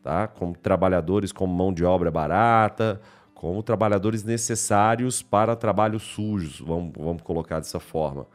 tá? 0.04 0.28
como 0.28 0.56
trabalhadores, 0.56 1.32
como 1.32 1.54
mão 1.54 1.74
de 1.74 1.84
obra 1.84 2.12
barata, 2.12 3.02
como 3.34 3.64
trabalhadores 3.64 4.24
necessários 4.24 5.22
para 5.22 5.56
trabalhos 5.56 6.04
sujos, 6.04 6.60
vamos, 6.60 6.94
vamos 6.96 7.22
colocar 7.24 7.60
dessa 7.60 7.80
forma. 7.80 8.28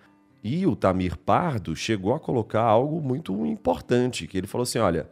E 0.42 0.66
o 0.66 0.76
Tamir 0.76 1.16
Pardo 1.16 1.74
chegou 1.74 2.14
a 2.14 2.20
colocar 2.20 2.62
algo 2.62 3.00
muito 3.00 3.44
importante, 3.46 4.26
que 4.26 4.38
ele 4.38 4.46
falou 4.46 4.62
assim, 4.62 4.79
olha, 4.79 5.09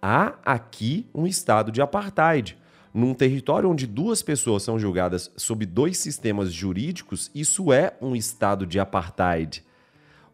há 0.00 0.34
aqui 0.44 1.06
um 1.14 1.26
estado 1.26 1.70
de 1.70 1.82
apartheid. 1.82 2.56
Num 2.92 3.14
território 3.14 3.70
onde 3.70 3.86
duas 3.86 4.20
pessoas 4.22 4.62
são 4.62 4.78
julgadas 4.78 5.30
sob 5.36 5.64
dois 5.64 5.98
sistemas 5.98 6.52
jurídicos, 6.52 7.30
isso 7.34 7.72
é 7.72 7.96
um 8.00 8.16
estado 8.16 8.66
de 8.66 8.80
apartheid. 8.80 9.64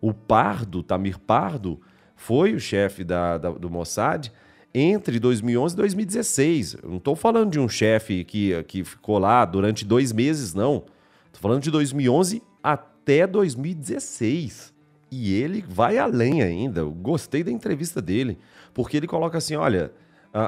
O 0.00 0.14
Pardo, 0.14 0.82
Tamir 0.82 1.18
Pardo, 1.18 1.80
foi 2.16 2.54
o 2.54 2.58
chefe 2.58 3.04
da, 3.04 3.38
da, 3.38 3.50
do 3.50 3.70
Mossad 3.70 4.32
entre 4.74 5.20
2011 5.20 5.74
e 5.74 5.76
2016. 5.76 6.76
Eu 6.82 6.90
não 6.90 6.96
estou 6.96 7.14
falando 7.14 7.52
de 7.52 7.60
um 7.60 7.68
chefe 7.68 8.24
que, 8.24 8.62
que 8.64 8.82
ficou 8.82 9.18
lá 9.18 9.44
durante 9.44 9.84
dois 9.84 10.12
meses, 10.12 10.52
não. 10.52 10.84
Estou 11.26 11.40
falando 11.40 11.62
de 11.62 11.70
2011 11.70 12.42
até 12.62 12.96
até 13.06 13.24
2016. 13.24 14.74
E 15.12 15.32
ele 15.32 15.64
vai 15.66 15.96
além 15.96 16.42
ainda. 16.42 16.80
Eu 16.80 16.90
gostei 16.90 17.44
da 17.44 17.52
entrevista 17.52 18.02
dele, 18.02 18.36
porque 18.74 18.96
ele 18.96 19.06
coloca 19.06 19.38
assim: 19.38 19.54
olha, 19.54 19.92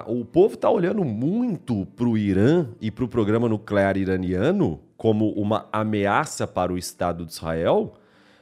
o 0.08 0.24
povo 0.24 0.54
está 0.54 0.68
olhando 0.68 1.04
muito 1.04 1.86
para 1.86 2.08
o 2.08 2.18
Irã 2.18 2.66
e 2.80 2.90
para 2.90 3.04
o 3.04 3.08
programa 3.08 3.48
nuclear 3.48 3.96
iraniano 3.96 4.80
como 4.96 5.30
uma 5.30 5.68
ameaça 5.72 6.44
para 6.44 6.72
o 6.72 6.76
Estado 6.76 7.24
de 7.24 7.32
Israel, 7.32 7.94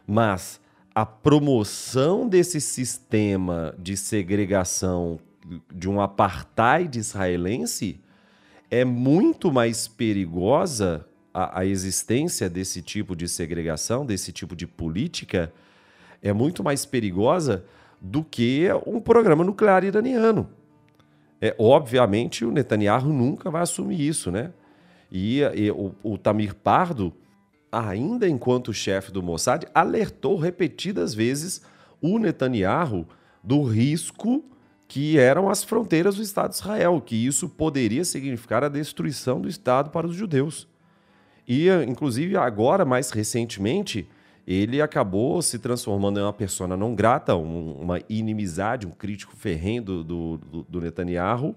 mas 0.07 0.59
a 0.97 1.05
promoção 1.05 2.27
desse 2.27 2.59
sistema 2.59 3.75
de 3.79 3.99
segregação 3.99 5.21
de 5.71 5.91
um 5.91 6.01
apartheid 6.01 6.99
israelense 6.99 8.01
é 8.71 8.83
muito 8.83 9.53
mais 9.53 9.87
perigosa 9.87 11.07
a, 11.35 11.61
a 11.61 11.67
existência 11.67 12.49
desse 12.49 12.81
tipo 12.81 13.15
de 13.15 13.29
segregação, 13.29 14.07
desse 14.07 14.33
tipo 14.33 14.57
de 14.57 14.67
política, 14.67 15.53
é 16.23 16.33
muito 16.33 16.65
mais 16.65 16.87
perigosa 16.87 17.63
do 18.01 18.25
que 18.25 18.67
um 18.87 18.99
programa 18.99 19.45
nuclear 19.45 19.85
iraniano. 19.85 20.49
É, 21.43 21.55
obviamente, 21.59 22.43
o 22.43 22.51
Netanyahu 22.51 23.13
nunca 23.13 23.51
vai 23.51 23.61
assumir 23.61 24.01
isso, 24.01 24.31
né? 24.31 24.51
E, 25.13 25.41
e 25.41 25.71
o, 25.71 25.95
o, 26.03 26.17
Tamir 26.17 26.55
Pardo, 26.55 27.13
ainda 27.77 28.29
enquanto 28.29 28.73
chefe 28.73 29.13
do 29.13 29.23
Mossad, 29.23 29.67
alertou 29.75 30.37
repetidas 30.39 31.15
vezes 31.15 31.61
o 32.01 32.19
Netanyahu 32.19 33.07
do 33.43 33.63
risco 33.63 34.45
que 34.89 35.19
eram 35.19 35.51
as 35.51 35.65
fronteiras 35.65 36.15
do 36.17 36.23
Estado 36.23 36.51
de 36.51 36.57
Israel, 36.57 37.03
que 37.05 37.17
isso 37.27 37.49
poderia 37.49 38.05
significar 38.05 38.63
a 38.63 38.69
destruição 38.69 39.41
do 39.41 39.49
Estado 39.49 39.91
para 39.91 40.07
os 40.07 40.15
judeus. 40.15 40.69
E, 41.47 41.69
inclusive, 41.87 42.37
agora, 42.37 42.85
mais 42.85 43.11
recentemente, 43.11 44.09
ele 44.47 44.81
acabou 44.81 45.43
se 45.43 45.59
transformando 45.59 46.21
em 46.21 46.23
uma 46.23 46.33
persona 46.33 46.77
não 46.77 46.95
grata, 46.95 47.35
um, 47.35 47.73
uma 47.73 48.01
inimizade, 48.09 48.87
um 48.87 48.93
crítico 48.93 49.35
ferrenho 49.37 49.83
do, 49.83 50.05
do, 50.05 50.67
do 50.69 50.81
Netanyahu, 50.81 51.57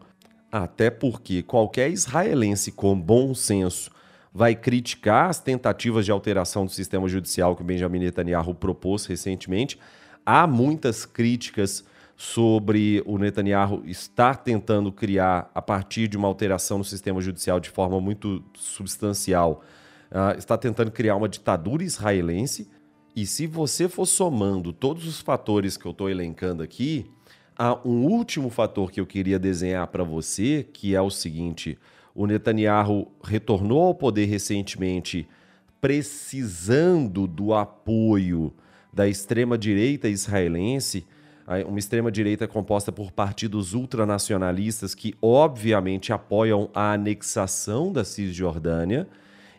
até 0.51 0.89
porque 0.89 1.43
qualquer 1.43 1.89
israelense 1.91 2.71
com 2.71 2.99
bom 2.99 3.35
senso 3.35 3.91
vai 4.33 4.55
criticar 4.55 5.29
as 5.29 5.39
tentativas 5.39 6.05
de 6.05 6.11
alteração 6.11 6.65
do 6.65 6.71
sistema 6.71 7.07
judicial 7.07 7.55
que 7.55 7.63
Benjamin 7.63 7.99
Netanyahu 7.99 8.53
propôs 8.53 9.05
recentemente. 9.05 9.79
Há 10.25 10.45
muitas 10.45 11.05
críticas 11.05 11.83
sobre 12.15 13.01
o 13.05 13.17
Netanyahu 13.17 13.81
estar 13.85 14.35
tentando 14.37 14.91
criar, 14.91 15.49
a 15.55 15.61
partir 15.61 16.07
de 16.07 16.17
uma 16.17 16.27
alteração 16.27 16.77
no 16.77 16.83
sistema 16.83 17.21
judicial 17.21 17.59
de 17.59 17.69
forma 17.69 17.99
muito 18.01 18.43
substancial, 18.53 19.63
uh, 20.11 20.37
está 20.37 20.57
tentando 20.57 20.91
criar 20.91 21.15
uma 21.15 21.29
ditadura 21.29 21.81
israelense. 21.81 22.69
E 23.15 23.25
se 23.25 23.47
você 23.47 23.87
for 23.87 24.05
somando 24.05 24.73
todos 24.73 25.07
os 25.07 25.21
fatores 25.21 25.77
que 25.77 25.85
eu 25.85 25.91
estou 25.91 26.09
elencando 26.09 26.61
aqui, 26.61 27.09
há 27.57 27.79
um 27.87 28.05
último 28.05 28.49
fator 28.49 28.91
que 28.91 28.99
eu 28.99 29.05
queria 29.05 29.39
desenhar 29.39 29.87
para 29.87 30.03
você, 30.03 30.67
que 30.73 30.93
é 30.93 31.01
o 31.01 31.09
seguinte: 31.09 31.79
o 32.19 32.27
Netanyahu 32.27 33.07
retornou 33.23 33.79
ao 33.79 33.95
poder 33.95 34.25
recentemente 34.25 35.25
precisando 35.79 37.25
do 37.25 37.53
apoio 37.53 38.53
da 38.91 39.07
extrema-direita 39.07 40.09
israelense, 40.09 41.07
uma 41.65 41.79
extrema-direita 41.79 42.45
composta 42.45 42.91
por 42.91 43.13
partidos 43.13 43.73
ultranacionalistas 43.73 44.93
que, 44.93 45.15
obviamente, 45.21 46.11
apoiam 46.11 46.69
a 46.73 46.91
anexação 46.91 47.89
da 47.89 48.03
Cisjordânia. 48.03 49.07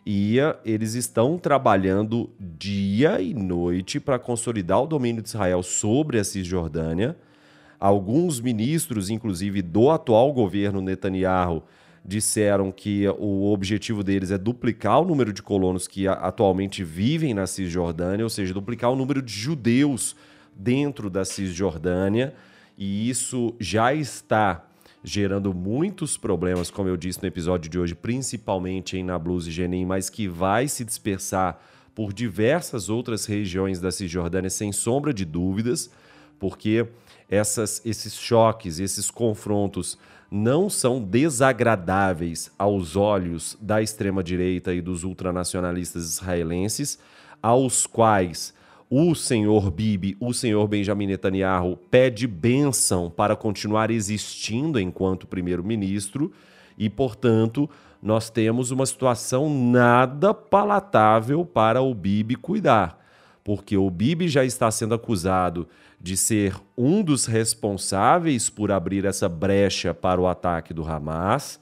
E 0.05 0.37
eles 0.63 0.93
estão 0.93 1.39
trabalhando 1.39 2.29
dia 2.39 3.19
e 3.19 3.33
noite 3.33 3.99
para 3.99 4.19
consolidar 4.19 4.83
o 4.83 4.87
domínio 4.87 5.23
de 5.23 5.29
Israel 5.29 5.63
sobre 5.63 6.19
a 6.19 6.23
Cisjordânia. 6.23 7.17
Alguns 7.79 8.39
ministros, 8.39 9.09
inclusive 9.09 9.63
do 9.63 9.89
atual 9.89 10.31
governo 10.31 10.79
Netanyahu, 10.79 11.63
disseram 12.03 12.71
que 12.71 13.07
o 13.07 13.51
objetivo 13.51 14.03
deles 14.03 14.31
é 14.31 14.37
duplicar 14.37 14.99
o 15.01 15.05
número 15.05 15.31
de 15.31 15.41
colonos 15.41 15.87
que 15.87 16.07
atualmente 16.07 16.83
vivem 16.83 17.33
na 17.33 17.45
Cisjordânia, 17.45 18.25
ou 18.25 18.29
seja, 18.29 18.53
duplicar 18.53 18.91
o 18.91 18.95
número 18.95 19.21
de 19.21 19.31
judeus 19.31 20.15
dentro 20.55 21.09
da 21.09 21.23
Cisjordânia, 21.23 22.33
e 22.77 23.09
isso 23.09 23.53
já 23.59 23.93
está 23.93 24.67
gerando 25.03 25.53
muitos 25.53 26.17
problemas, 26.17 26.69
como 26.69 26.89
eu 26.89 26.97
disse 26.97 27.21
no 27.21 27.27
episódio 27.27 27.69
de 27.69 27.79
hoje, 27.79 27.95
principalmente 27.95 28.97
em 28.97 29.03
Nablus 29.03 29.47
e 29.47 29.51
Jenin, 29.51 29.85
mas 29.85 30.09
que 30.09 30.27
vai 30.27 30.67
se 30.67 30.83
dispersar 30.83 31.59
por 31.93 32.13
diversas 32.13 32.89
outras 32.89 33.25
regiões 33.25 33.79
da 33.79 33.91
Cisjordânia, 33.91 34.49
sem 34.49 34.71
sombra 34.71 35.13
de 35.13 35.25
dúvidas, 35.25 35.89
porque 36.39 36.87
essas, 37.29 37.81
esses 37.85 38.15
choques, 38.15 38.79
esses 38.79 39.11
confrontos 39.11 39.97
não 40.31 40.69
são 40.69 41.01
desagradáveis 41.01 42.49
aos 42.57 42.95
olhos 42.95 43.57
da 43.59 43.81
extrema-direita 43.81 44.73
e 44.73 44.79
dos 44.79 45.03
ultranacionalistas 45.03 46.05
israelenses, 46.05 46.97
aos 47.43 47.85
quais 47.85 48.53
o 48.89 49.13
senhor 49.13 49.69
Bibi, 49.69 50.15
o 50.19 50.33
senhor 50.33 50.65
Benjamin 50.69 51.07
Netanyahu, 51.07 51.77
pede 51.89 52.27
bênção 52.27 53.09
para 53.09 53.35
continuar 53.35 53.91
existindo 53.91 54.79
enquanto 54.79 55.27
primeiro-ministro 55.27 56.31
e, 56.77 56.89
portanto, 56.89 57.69
nós 58.01 58.29
temos 58.29 58.71
uma 58.71 58.85
situação 58.85 59.49
nada 59.49 60.33
palatável 60.33 61.45
para 61.45 61.81
o 61.81 61.93
Bibi 61.93 62.35
cuidar, 62.35 63.00
porque 63.43 63.77
o 63.77 63.89
Bibi 63.89 64.27
já 64.27 64.45
está 64.45 64.69
sendo 64.69 64.93
acusado 64.93 65.67
de 65.99 66.17
ser 66.17 66.55
um 66.77 67.03
dos 67.03 67.25
responsáveis 67.25 68.49
por 68.49 68.71
abrir 68.71 69.05
essa 69.05 69.29
brecha 69.29 69.93
para 69.93 70.19
o 70.19 70.27
ataque 70.27 70.73
do 70.73 70.83
Hamas. 70.83 71.59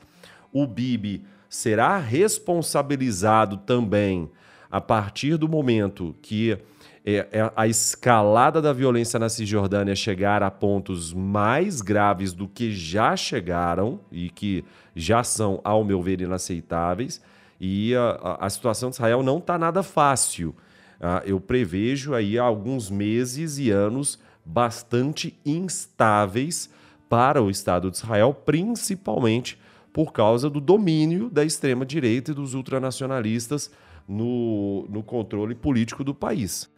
O 0.51 0.65
Bibi 0.65 1.23
será 1.49 1.97
responsabilizado 1.97 3.57
também 3.57 4.29
a 4.71 4.79
partir 4.79 5.35
do 5.35 5.47
momento 5.47 6.15
que 6.21 6.57
é, 7.05 7.27
é 7.31 7.51
a 7.55 7.67
escalada 7.67 8.61
da 8.61 8.71
violência 8.71 9.17
na 9.17 9.29
Cisjordânia 9.29 9.95
chegar 9.95 10.43
a 10.43 10.51
pontos 10.51 11.13
mais 11.13 11.81
graves 11.81 12.33
do 12.33 12.47
que 12.47 12.71
já 12.71 13.15
chegaram 13.15 13.99
e 14.11 14.29
que 14.29 14.63
já 14.95 15.23
são, 15.23 15.59
ao 15.63 15.83
meu 15.83 16.01
ver, 16.01 16.21
inaceitáveis. 16.21 17.21
E 17.59 17.95
a, 17.95 18.37
a 18.39 18.49
situação 18.49 18.89
de 18.89 18.97
Israel 18.97 19.23
não 19.23 19.37
está 19.37 19.57
nada 19.57 19.81
fácil. 19.81 20.55
Uh, 20.99 21.25
eu 21.25 21.39
prevejo 21.39 22.13
aí 22.13 22.37
alguns 22.37 22.89
meses 22.89 23.57
e 23.57 23.71
anos 23.71 24.19
bastante 24.43 25.39
instáveis 25.45 26.69
para 27.07 27.41
o 27.41 27.49
Estado 27.49 27.89
de 27.89 27.97
Israel, 27.97 28.33
principalmente 28.33 29.57
por 29.93 30.11
causa 30.11 30.49
do 30.49 30.59
domínio 30.59 31.29
da 31.29 31.43
extrema-direita 31.43 32.31
e 32.31 32.33
dos 32.33 32.53
ultranacionalistas 32.53 33.71
no, 34.07 34.85
no 34.89 35.03
controle 35.03 35.55
político 35.55 36.03
do 36.03 36.13
país. 36.13 36.69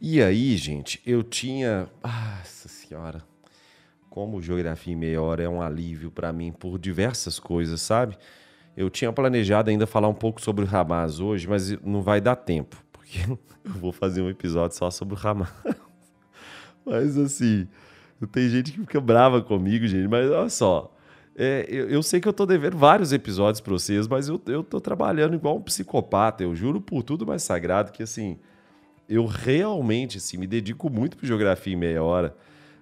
E 0.00 0.22
aí, 0.22 0.56
gente, 0.56 1.00
eu 1.04 1.22
tinha. 1.22 1.88
Nossa 2.02 2.68
Senhora. 2.68 3.22
Como 4.08 4.42
geografia 4.42 4.92
em 4.92 4.96
meia 4.96 5.22
hora 5.22 5.42
é 5.42 5.48
um 5.48 5.62
alívio 5.62 6.10
para 6.10 6.32
mim 6.32 6.50
por 6.50 6.78
diversas 6.78 7.38
coisas, 7.38 7.80
sabe? 7.80 8.18
Eu 8.76 8.90
tinha 8.90 9.12
planejado 9.12 9.70
ainda 9.70 9.86
falar 9.86 10.08
um 10.08 10.14
pouco 10.14 10.40
sobre 10.40 10.64
o 10.64 10.76
Hamas 10.76 11.20
hoje, 11.20 11.46
mas 11.46 11.70
não 11.82 12.02
vai 12.02 12.20
dar 12.20 12.34
tempo, 12.34 12.82
porque 13.10 13.18
eu 13.64 13.72
vou 13.72 13.92
fazer 13.92 14.22
um 14.22 14.30
episódio 14.30 14.76
só 14.76 14.90
sobre 14.90 15.14
o 15.14 15.18
Hamas. 15.26 15.48
mas 16.86 17.18
assim, 17.18 17.66
tem 18.30 18.48
gente 18.48 18.72
que 18.72 18.80
fica 18.80 19.00
brava 19.00 19.42
comigo, 19.42 19.86
gente, 19.86 20.08
mas 20.08 20.30
olha 20.30 20.48
só. 20.48 20.94
É, 21.36 21.64
eu, 21.68 21.88
eu, 21.88 22.02
sei 22.02 22.20
que 22.20 22.28
eu 22.28 22.32
tô 22.32 22.44
devendo 22.44 22.76
vários 22.76 23.12
episódios 23.12 23.60
para 23.60 23.72
vocês, 23.72 24.06
mas 24.06 24.28
eu, 24.28 24.40
eu 24.46 24.62
tô 24.62 24.80
trabalhando 24.80 25.34
igual 25.34 25.56
um 25.56 25.62
psicopata. 25.62 26.42
Eu 26.42 26.54
juro 26.54 26.80
por 26.80 27.02
tudo 27.02 27.26
mais 27.26 27.42
sagrado 27.42 27.92
que 27.92 28.02
assim 28.02 28.38
eu 29.08 29.26
realmente 29.26 30.18
assim, 30.18 30.36
me 30.36 30.46
dedico 30.46 30.88
muito 30.88 31.16
para 31.16 31.26
geografia 31.26 31.72
em 31.72 31.76
meia 31.76 32.02
hora, 32.02 32.36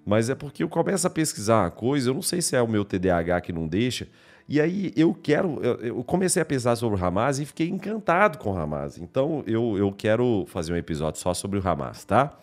mas 0.05 0.29
é 0.29 0.35
porque 0.35 0.63
eu 0.63 0.69
começo 0.69 1.07
a 1.07 1.11
pesquisar 1.11 1.63
uma 1.63 1.71
coisa, 1.71 2.11
eu 2.11 2.15
não 2.15 2.21
sei 2.21 2.43
se 2.43 2.55
é 2.55 2.61
o 2.61 2.69
meu 2.69 2.85
TDAH 2.85 3.41
que 3.41 3.53
não 3.53 3.67
deixa, 3.67 4.09
e 4.49 4.61
aí 4.61 4.93
eu 4.97 5.13
quero, 5.13 5.61
eu 5.63 6.03
comecei 6.03 6.41
a 6.41 6.45
pensar 6.45 6.75
sobre 6.75 6.99
o 6.99 7.05
Hamas 7.05 7.39
e 7.39 7.45
fiquei 7.45 7.69
encantado 7.69 8.39
com 8.39 8.53
o 8.53 8.57
Hamas. 8.57 8.97
Então 8.97 9.45
eu, 9.47 9.77
eu 9.77 9.93
quero 9.93 10.47
fazer 10.49 10.73
um 10.73 10.77
episódio 10.77 11.21
só 11.21 11.35
sobre 11.35 11.59
o 11.59 11.69
Hamas, 11.69 12.05
tá? 12.05 12.35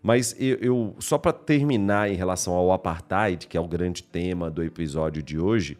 Mas 0.00 0.36
eu, 0.38 0.56
eu 0.60 0.96
só 1.00 1.18
para 1.18 1.32
terminar 1.32 2.08
em 2.08 2.14
relação 2.14 2.54
ao 2.54 2.70
apartheid, 2.70 3.48
que 3.48 3.56
é 3.56 3.60
o 3.60 3.66
grande 3.66 4.04
tema 4.04 4.48
do 4.48 4.62
episódio 4.62 5.20
de 5.20 5.36
hoje, 5.36 5.76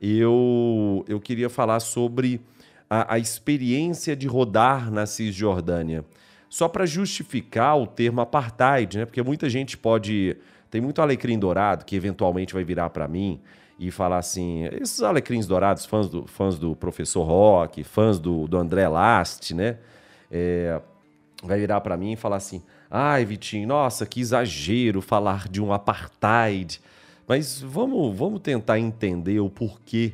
eu, 0.00 1.04
eu 1.08 1.20
queria 1.20 1.50
falar 1.50 1.80
sobre 1.80 2.40
a, 2.88 3.14
a 3.14 3.18
experiência 3.18 4.14
de 4.14 4.28
rodar 4.28 4.92
na 4.92 5.06
Cisjordânia 5.06 6.04
só 6.48 6.68
para 6.68 6.86
justificar 6.86 7.76
o 7.78 7.86
termo 7.86 8.20
apartheid, 8.20 8.98
né? 8.98 9.06
Porque 9.06 9.22
muita 9.22 9.48
gente 9.48 9.76
pode. 9.76 10.36
Tem 10.70 10.80
muito 10.80 11.02
alecrim 11.02 11.36
dourado 11.36 11.84
que 11.84 11.96
eventualmente 11.96 12.54
vai 12.54 12.62
virar 12.62 12.90
para 12.90 13.08
mim 13.08 13.40
e 13.80 13.90
falar 13.90 14.18
assim: 14.18 14.66
esses 14.80 15.02
alecrins 15.02 15.46
dourados, 15.46 15.86
fãs 15.86 16.06
do, 16.10 16.26
fãs 16.26 16.58
do 16.58 16.76
professor 16.76 17.22
Rock, 17.22 17.82
fãs 17.82 18.18
do, 18.18 18.46
do 18.46 18.58
André 18.58 18.86
Last, 18.86 19.54
né? 19.54 19.78
É, 20.30 20.78
vai 21.42 21.58
virar 21.58 21.80
para 21.80 21.96
mim 21.96 22.12
e 22.12 22.16
falar 22.16 22.36
assim: 22.36 22.62
ai, 22.90 23.24
Vitinho, 23.24 23.66
nossa, 23.66 24.04
que 24.04 24.20
exagero 24.20 25.00
falar 25.00 25.48
de 25.48 25.62
um 25.62 25.72
apartheid. 25.72 26.78
Mas 27.26 27.62
vamos, 27.62 28.14
vamos 28.14 28.40
tentar 28.40 28.78
entender 28.78 29.40
o 29.40 29.48
porquê 29.48 30.12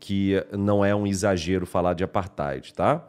que 0.00 0.44
não 0.52 0.84
é 0.84 0.94
um 0.94 1.06
exagero 1.06 1.64
falar 1.64 1.94
de 1.94 2.02
apartheid, 2.02 2.74
tá? 2.74 3.06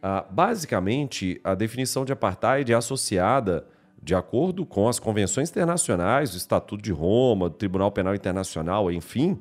Ah, 0.00 0.24
basicamente, 0.30 1.40
a 1.42 1.54
definição 1.56 2.04
de 2.04 2.12
apartheid 2.12 2.72
é 2.72 2.74
associada, 2.76 3.66
de 4.02 4.14
acordo 4.14 4.64
com 4.64 4.88
as 4.88 4.98
convenções 4.98 5.50
internacionais, 5.50 6.34
o 6.34 6.36
Estatuto 6.36 6.82
de 6.82 6.92
Roma, 6.92 7.48
do 7.48 7.56
Tribunal 7.56 7.90
Penal 7.90 8.14
Internacional, 8.14 8.90
enfim, 8.90 9.38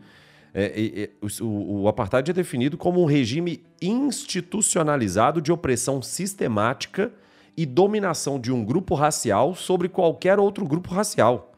é, 0.53 1.09
é, 1.21 1.43
o, 1.43 1.83
o 1.83 1.87
apartheid 1.87 2.31
é 2.31 2.33
definido 2.33 2.77
como 2.77 3.01
um 3.01 3.05
regime 3.05 3.63
institucionalizado 3.81 5.41
de 5.41 5.51
opressão 5.51 6.01
sistemática 6.01 7.11
e 7.55 7.65
dominação 7.65 8.39
de 8.39 8.51
um 8.51 8.63
grupo 8.63 8.95
racial 8.95 9.53
sobre 9.55 9.87
qualquer 9.87 10.39
outro 10.39 10.65
grupo 10.65 10.89
racial. 10.93 11.53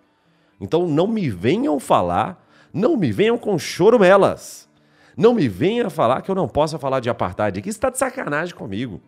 Então 0.60 0.88
não 0.88 1.08
me 1.08 1.30
venham 1.30 1.80
falar, 1.80 2.46
não 2.74 2.96
me 2.96 3.12
venham 3.12 3.38
com 3.38 3.58
chorumelas 3.58 4.70
não 5.16 5.34
me 5.34 5.48
venha 5.48 5.90
falar 5.90 6.22
que 6.22 6.32
eu 6.32 6.36
não 6.36 6.48
posso 6.48 6.78
falar 6.80 7.00
de 7.00 7.10
apartheid 7.10 7.60
aqui. 7.60 7.70
Está 7.70 7.90
de 7.90 7.98
sacanagem 7.98 8.56
comigo. 8.56 9.02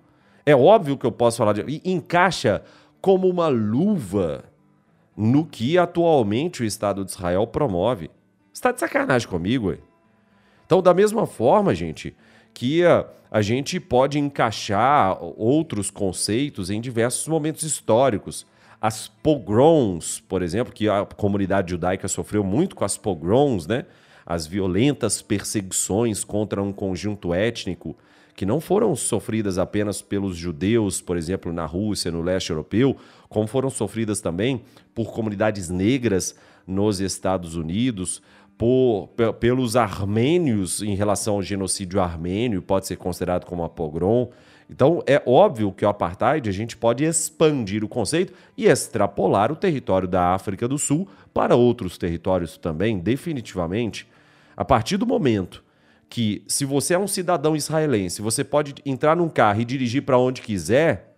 É 0.46 0.56
óbvio 0.56 0.98
que 0.98 1.06
eu 1.06 1.12
posso 1.12 1.38
falar 1.38 1.54
de. 1.54 1.64
E 1.68 1.82
encaixa 1.92 2.62
como 3.04 3.28
uma 3.28 3.50
luva 3.50 4.46
no 5.14 5.46
que 5.46 5.78
atualmente 5.78 6.62
o 6.62 6.66
Estado 6.66 7.04
de 7.04 7.12
Israel 7.12 7.46
promove. 7.46 8.10
Está 8.54 8.72
de 8.72 8.80
sacanagem 8.80 9.28
comigo, 9.28 9.68
ué? 9.68 9.80
Então, 10.66 10.82
da 10.82 10.94
mesma 10.94 11.28
forma, 11.28 11.76
gente, 11.76 12.16
que 12.54 12.86
a, 12.86 13.06
a 13.30 13.42
gente 13.42 13.78
pode 13.78 14.18
encaixar 14.18 15.22
outros 15.22 15.92
conceitos 15.92 16.70
em 16.70 16.80
diversos 16.80 17.28
momentos 17.28 17.64
históricos. 17.64 18.48
As 18.80 19.10
pogroms, 19.10 20.22
por 20.22 20.42
exemplo, 20.42 20.74
que 20.74 20.88
a 20.88 21.06
comunidade 21.06 21.72
judaica 21.72 22.08
sofreu 22.08 22.42
muito 22.42 22.74
com 22.74 22.86
as 22.86 22.96
pogroms, 22.96 23.68
né? 23.68 23.86
as 24.26 24.48
violentas 24.48 25.22
perseguições 25.22 26.24
contra 26.24 26.64
um 26.64 26.72
conjunto 26.72 27.34
étnico 27.34 27.98
que 28.36 28.46
não 28.46 28.60
foram 28.60 28.96
sofridas 28.96 29.58
apenas 29.58 30.02
pelos 30.02 30.36
judeus, 30.36 31.02
por 31.02 31.18
exemplo, 31.18 31.54
na 31.54 31.66
Rússia, 31.66 32.12
no 32.12 32.22
leste 32.22 32.50
europeu, 32.50 32.96
como 33.30 33.48
foram 33.48 33.70
sofridas 33.70 34.22
também 34.22 34.62
por 34.94 35.12
comunidades 35.12 35.70
negras 35.70 36.36
nos 36.66 37.00
Estados 37.00 37.56
Unidos, 37.56 38.22
por, 38.58 39.10
pelos 39.40 39.76
armênios 39.76 40.82
em 40.82 40.96
relação 40.96 41.36
ao 41.36 41.42
genocídio 41.42 42.00
armênio, 42.00 42.62
pode 42.62 42.88
ser 42.88 42.96
considerado 42.96 43.46
como 43.46 43.62
uma 43.62 43.70
pogrom. 43.70 44.30
Então, 44.70 45.04
é 45.06 45.22
óbvio 45.26 45.72
que 45.72 45.86
o 45.86 45.90
apartheid 45.90 46.48
a 46.50 46.52
gente 46.52 46.78
pode 46.78 47.04
expandir 47.04 47.84
o 47.84 47.88
conceito 47.88 48.34
e 48.58 48.66
extrapolar 48.66 49.52
o 49.52 49.56
território 49.56 50.08
da 50.08 50.34
África 50.34 50.68
do 50.68 50.78
Sul 50.78 51.08
para 51.34 51.56
outros 51.56 51.98
territórios 51.98 52.58
também, 52.58 52.98
definitivamente. 52.98 54.08
A 54.56 54.64
partir 54.64 54.98
do 54.98 55.06
momento 55.06 55.64
que, 56.14 56.44
se 56.46 56.64
você 56.64 56.94
é 56.94 57.00
um 57.00 57.08
cidadão 57.08 57.56
israelense, 57.56 58.22
você 58.22 58.44
pode 58.44 58.76
entrar 58.86 59.16
num 59.16 59.28
carro 59.28 59.62
e 59.62 59.66
dirigir 59.66 60.04
para 60.04 60.16
onde 60.16 60.44
quiser, 60.44 61.18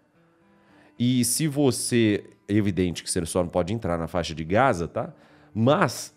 E 0.97 1.25
se 1.25 1.49
você. 1.49 2.23
É 2.47 2.53
evidente 2.53 3.03
que 3.03 3.11
você 3.11 3.25
só 3.25 3.43
não 3.43 3.49
pode 3.49 3.73
entrar 3.73 3.97
na 3.97 4.07
faixa 4.07 4.33
de 4.33 4.45
Gaza, 4.45 4.87
tá? 4.87 5.13
Mas 5.53 6.15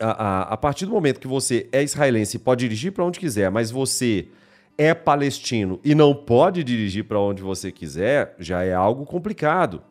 a, 0.00 0.10
a, 0.10 0.42
a 0.54 0.56
partir 0.56 0.86
do 0.86 0.90
momento 0.90 1.20
que 1.20 1.28
você 1.28 1.68
é 1.70 1.84
israelense 1.84 2.36
e 2.36 2.40
pode 2.40 2.64
dirigir 2.64 2.90
para 2.90 3.04
onde 3.04 3.20
quiser, 3.20 3.48
mas 3.48 3.70
você 3.70 4.26
é 4.76 4.92
palestino 4.92 5.78
e 5.84 5.94
não 5.94 6.12
pode 6.12 6.64
dirigir 6.64 7.04
para 7.04 7.20
onde 7.20 7.42
você 7.42 7.70
quiser, 7.70 8.34
já 8.40 8.64
é 8.64 8.74
algo 8.74 9.06
complicado. 9.06 9.82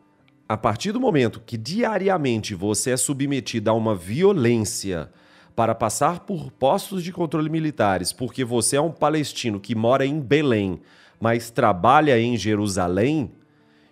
A 0.46 0.58
partir 0.58 0.92
do 0.92 1.00
momento 1.00 1.40
que 1.40 1.56
diariamente 1.56 2.54
você 2.54 2.90
é 2.90 2.96
submetido 2.98 3.70
a 3.70 3.72
uma 3.72 3.94
violência 3.94 5.08
para 5.54 5.74
passar 5.74 6.20
por 6.20 6.50
postos 6.52 7.02
de 7.02 7.12
controle 7.12 7.48
militares, 7.48 8.12
porque 8.12 8.44
você 8.44 8.76
é 8.76 8.80
um 8.80 8.92
palestino 8.92 9.60
que 9.60 9.74
mora 9.74 10.06
em 10.06 10.20
Belém, 10.20 10.80
mas 11.20 11.50
trabalha 11.50 12.18
em 12.18 12.36
Jerusalém, 12.36 13.30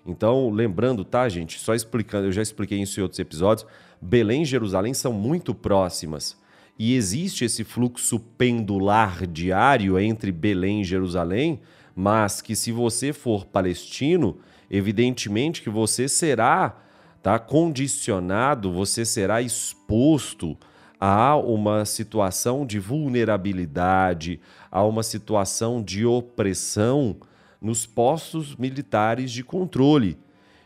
então, 0.09 0.49
lembrando, 0.49 1.05
tá, 1.05 1.29
gente? 1.29 1.59
Só 1.59 1.75
explicando, 1.75 2.29
eu 2.29 2.33
já 2.33 2.41
expliquei 2.41 2.81
isso 2.81 2.99
em 2.99 3.03
outros 3.03 3.19
episódios. 3.19 3.69
Belém 4.01 4.41
e 4.41 4.47
Jerusalém 4.47 4.95
são 4.95 5.13
muito 5.13 5.55
próximas. 5.55 6.35
E 6.79 6.95
existe 6.95 7.45
esse 7.45 7.63
fluxo 7.63 8.19
pendular 8.19 9.27
diário 9.27 9.99
entre 9.99 10.33
Belém 10.33 10.81
e 10.81 10.85
Jerusalém, 10.85 11.61
mas 11.95 12.41
que 12.41 12.57
se 12.57 12.73
você 12.73 13.13
for 13.13 13.45
palestino, 13.45 14.39
evidentemente 14.71 15.61
que 15.61 15.69
você 15.69 16.09
será 16.09 16.81
tá, 17.23 17.39
condicionado, 17.39 18.73
você 18.73 19.05
será 19.05 19.43
exposto 19.43 20.57
a 21.01 21.37
uma 21.37 21.85
situação 21.85 22.67
de 22.67 22.79
vulnerabilidade, 22.79 24.41
a 24.71 24.83
uma 24.85 25.03
situação 25.03 25.83
de 25.83 26.05
opressão 26.05 27.17
nos 27.61 27.87
postos 27.87 28.57
militares 28.57 29.31
de 29.31 29.45
controle. 29.45 30.19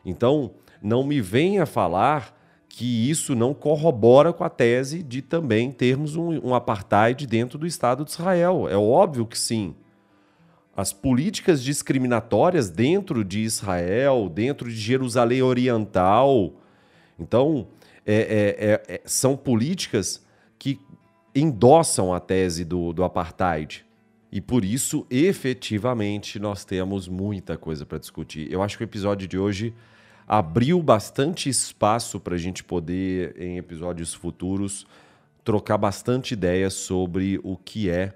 Então, 0.05 0.53
não 0.83 1.05
me 1.05 1.21
venha 1.21 1.66
falar 1.66 2.38
que 2.68 3.11
isso 3.11 3.35
não 3.35 3.53
corrobora 3.53 4.33
com 4.33 4.45
a 4.45 4.49
tese 4.49 5.03
de 5.03 5.21
também 5.21 5.71
termos 5.71 6.16
um, 6.16 6.49
um 6.49 6.55
apartheid 6.55 7.27
dentro 7.27 7.59
do 7.59 7.66
Estado 7.66 8.05
de 8.05 8.11
Israel. 8.11 8.66
É 8.68 8.77
óbvio 8.77 9.27
que 9.27 9.38
sim. 9.38 9.75
As 10.75 10.90
políticas 10.90 11.62
discriminatórias 11.62 12.71
dentro 12.71 13.23
de 13.23 13.40
Israel, 13.40 14.31
dentro 14.33 14.71
de 14.71 14.77
Jerusalém 14.77 15.42
Oriental, 15.42 16.55
então, 17.18 17.68
é, 18.06 18.14
é, 18.14 18.92
é, 18.92 18.94
é 18.96 19.00
são 19.04 19.36
políticas 19.36 20.24
que 20.58 20.80
endossam 21.34 22.12
a 22.12 22.20
tese 22.20 22.64
do, 22.64 22.92
do 22.92 23.04
apartheid. 23.04 23.84
E 24.30 24.40
por 24.40 24.64
isso, 24.64 25.06
efetivamente, 25.10 26.38
nós 26.38 26.64
temos 26.64 27.06
muita 27.06 27.56
coisa 27.56 27.84
para 27.84 27.98
discutir. 27.98 28.50
Eu 28.50 28.62
acho 28.62 28.78
que 28.78 28.84
o 28.84 28.86
episódio 28.86 29.28
de 29.28 29.38
hoje 29.38 29.74
abriu 30.26 30.82
bastante 30.82 31.48
espaço 31.48 32.18
para 32.18 32.34
a 32.34 32.38
gente 32.38 32.64
poder, 32.64 33.34
em 33.38 33.58
episódios 33.58 34.14
futuros, 34.14 34.86
trocar 35.44 35.76
bastante 35.76 36.32
ideias 36.32 36.72
sobre 36.72 37.38
o 37.42 37.56
que 37.56 37.90
é 37.90 38.14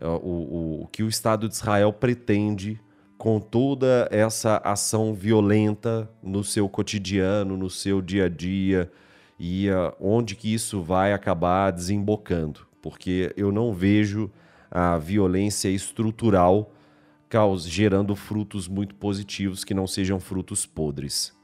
o, 0.00 0.06
o, 0.06 0.82
o 0.82 0.86
que 0.88 1.02
o 1.02 1.08
Estado 1.08 1.48
de 1.48 1.54
Israel 1.54 1.92
pretende 1.92 2.80
com 3.18 3.38
toda 3.38 4.08
essa 4.10 4.56
ação 4.64 5.14
violenta 5.14 6.10
no 6.22 6.42
seu 6.42 6.68
cotidiano, 6.68 7.56
no 7.56 7.70
seu 7.70 8.02
dia 8.02 8.24
a 8.24 8.28
dia 8.28 8.90
e 9.38 9.68
uh, 9.70 9.94
onde 10.00 10.36
que 10.36 10.52
isso 10.52 10.82
vai 10.82 11.12
acabar 11.12 11.70
desembocando, 11.70 12.66
porque 12.80 13.32
eu 13.36 13.50
não 13.50 13.72
vejo 13.72 14.30
a 14.70 14.98
violência 14.98 15.68
estrutural 15.68 16.72
causa, 17.28 17.68
gerando 17.68 18.14
frutos 18.14 18.68
muito 18.68 18.94
positivos 18.94 19.64
que 19.64 19.72
não 19.72 19.86
sejam 19.86 20.20
frutos 20.20 20.66
podres. 20.66 21.34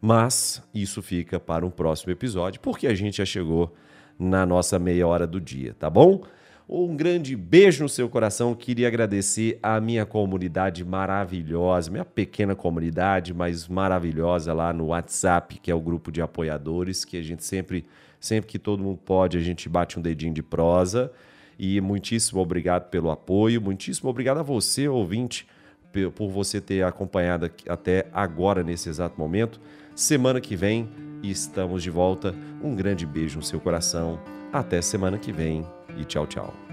Mas 0.00 0.62
isso 0.74 1.02
fica 1.02 1.40
para 1.40 1.66
um 1.66 1.70
próximo 1.70 2.12
episódio, 2.12 2.60
porque 2.60 2.86
a 2.86 2.94
gente 2.94 3.16
já 3.16 3.24
chegou 3.24 3.74
na 4.18 4.44
nossa 4.44 4.78
meia 4.78 5.06
hora 5.06 5.26
do 5.26 5.40
dia, 5.40 5.74
tá 5.74 5.88
bom? 5.88 6.22
Um 6.70 6.94
grande 6.94 7.34
beijo 7.34 7.82
no 7.82 7.88
seu 7.88 8.10
coração. 8.10 8.54
Queria 8.54 8.88
agradecer 8.88 9.58
a 9.62 9.80
minha 9.80 10.04
comunidade 10.04 10.84
maravilhosa, 10.84 11.90
minha 11.90 12.04
pequena 12.04 12.54
comunidade, 12.54 13.32
mas 13.32 13.66
maravilhosa 13.66 14.52
lá 14.52 14.70
no 14.70 14.88
WhatsApp, 14.88 15.58
que 15.60 15.70
é 15.70 15.74
o 15.74 15.80
grupo 15.80 16.12
de 16.12 16.20
apoiadores, 16.20 17.06
que 17.06 17.16
a 17.16 17.22
gente 17.22 17.42
sempre, 17.42 17.86
sempre 18.20 18.50
que 18.50 18.58
todo 18.58 18.82
mundo 18.82 18.98
pode, 19.02 19.38
a 19.38 19.40
gente 19.40 19.66
bate 19.66 19.98
um 19.98 20.02
dedinho 20.02 20.34
de 20.34 20.42
prosa. 20.42 21.10
E 21.58 21.80
muitíssimo 21.80 22.38
obrigado 22.38 22.90
pelo 22.90 23.10
apoio, 23.10 23.62
muitíssimo 23.62 24.10
obrigado 24.10 24.36
a 24.36 24.42
você, 24.42 24.86
ouvinte, 24.86 25.46
por 26.14 26.28
você 26.28 26.60
ter 26.60 26.84
acompanhado 26.84 27.50
até 27.66 28.08
agora, 28.12 28.62
nesse 28.62 28.90
exato 28.90 29.18
momento. 29.18 29.58
Semana 29.94 30.38
que 30.38 30.54
vem 30.54 30.86
estamos 31.22 31.82
de 31.82 31.88
volta. 31.88 32.34
Um 32.62 32.76
grande 32.76 33.06
beijo 33.06 33.38
no 33.38 33.42
seu 33.42 33.58
coração. 33.58 34.20
Até 34.52 34.82
semana 34.82 35.16
que 35.16 35.32
vem 35.32 35.64
e 35.98 36.04
tchau, 36.04 36.26
tchau. 36.26 36.67